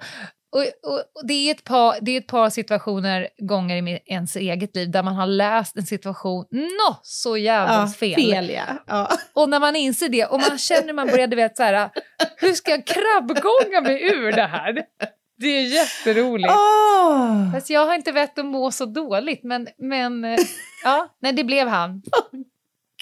[0.51, 4.35] och, och, och det, är ett par, det är ett par situationer, gånger i ens
[4.35, 8.15] eget liv där man har läst en situation nå så jävla ja, fel.
[8.15, 8.63] fel ja.
[8.87, 9.09] ja.
[9.33, 11.89] Och när man inser det och man känner man börjar, du vet så här,
[12.37, 14.83] hur ska jag krabbgånga mig ur det här?
[15.37, 16.53] Det är jätteroligt.
[16.53, 17.51] Åh.
[17.53, 20.39] Fast jag har inte vett att må så dåligt, men, men eh,
[20.83, 22.01] ja, nej, det blev han.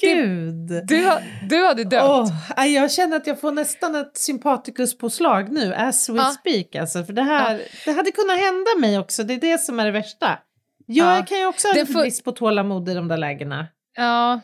[0.01, 0.67] Gud.
[0.87, 1.09] Du,
[1.49, 2.29] du hade dött.
[2.55, 6.23] Aj, jag känner att jag får nästan ett sympatikus-påslag nu, as we Ja.
[6.39, 6.75] speak.
[6.75, 9.85] Alltså, för det här det hade kunnat hända mig också, det är det som är
[9.85, 10.39] det värsta.
[10.85, 11.25] Jag Ja.
[11.25, 13.67] kan ju också ha får- brist på tålamod i de där lägena.
[13.95, 14.39] Ja.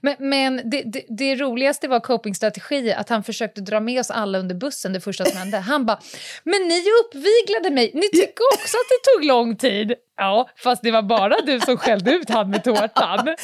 [0.00, 4.38] Men, men det, det, det roligaste var copingstrategi, att han försökte dra med oss alla
[4.38, 5.56] under bussen det första som hände.
[5.58, 6.00] Han bara,
[6.44, 9.94] men ni uppviglade mig, ni tycker också att det tog lång tid.
[10.16, 13.24] Ja, fast det var bara du som skällde ut han med tårtan.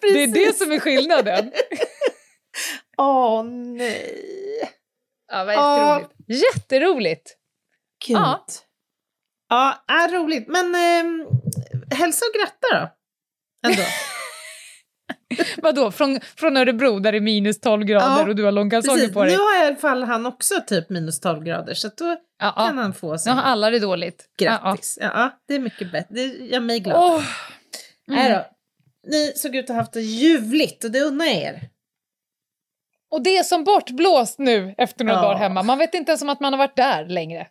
[0.00, 1.52] Det är det som är skillnaden.
[2.98, 4.70] Åh nej.
[5.32, 6.00] Ja, vad Ja.
[6.00, 6.44] jätteroligt.
[6.56, 7.36] Jätteroligt.
[8.06, 8.16] Gud.
[8.16, 8.44] Ja.
[9.48, 10.48] Ja, är roligt.
[10.48, 11.26] Men eh,
[11.98, 12.90] hälsa och gratta då.
[13.68, 13.82] Ändå.
[15.62, 19.08] Vadå, från, från Örebro där det är minus 12 grader Ja, och du har långkalsonger
[19.08, 19.36] på Nu dig?
[19.36, 22.82] har i alla fall han också typ minus 12 grader så då Ja, kan ja.
[22.82, 24.24] han få Nu sin har alla det dåligt.
[24.38, 24.98] grattis.
[25.00, 26.14] Ja, det är mycket bättre.
[26.14, 27.22] Det gör mig glad.
[28.06, 28.38] Nej Mm.
[28.38, 28.44] då.
[29.10, 31.68] Ni såg ut att ha haft det ljuvligt och det unnar jag er.
[33.10, 35.62] Och det är som bortblåst nu efter några dagar hemma.
[35.62, 37.46] Man vet inte ens om att man har varit där längre.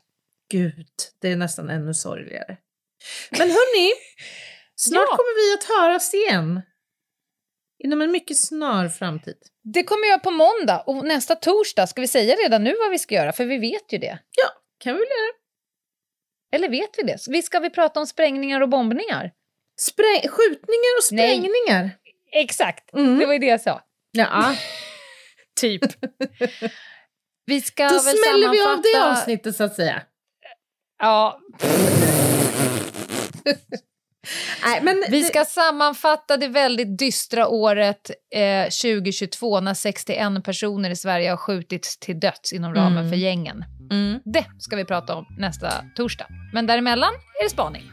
[0.52, 0.88] Gud,
[1.22, 2.58] det är nästan ännu sorgligare.
[3.32, 3.92] Men hörni,
[4.76, 6.62] snart kommer vi att höras igen.
[7.84, 9.36] Inom en mycket snar framtid.
[9.64, 11.88] Det kommer jag på måndag och nästa torsdag.
[11.88, 13.32] Ska vi säga redan nu vad vi ska göra?
[13.34, 14.20] För vi vet ju det.
[14.32, 15.34] Ja, kan vi väl göra.
[16.56, 17.18] Eller vet vi det?
[17.28, 19.32] Vi ska vi prata om sprängningar och bombningar?
[19.80, 21.30] Spräng skjutningar och Nej.
[21.38, 21.90] sprängningar.
[22.32, 23.20] Exakt, Mm.
[23.20, 23.82] det var ju det jag sa.
[24.12, 24.56] Ja,
[25.62, 25.82] Typ.
[27.46, 30.02] vi ska då väl smäller vi av det avsnittet så att säga.
[31.00, 31.40] Ja,
[34.66, 40.96] Nej, men vi ska sammanfatta det väldigt dystra året eh, 2022 när 61 personer i
[40.96, 43.10] Sverige har skjutits till döds inom ramen Mm.
[43.10, 43.66] för gängen.
[43.92, 46.26] Mm, Det ska vi prata om nästa torsdag.
[46.54, 47.84] Men däremellan är det spaning.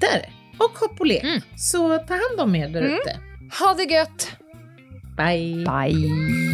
[0.00, 0.28] där.
[0.58, 1.22] Och hopp och lek.
[1.22, 1.40] Mm.
[1.56, 2.94] Så ta hand om er där Mm.
[2.94, 3.18] ute.
[3.60, 4.28] Ha det gött!
[5.16, 5.54] Bye.
[5.66, 6.53] Bye!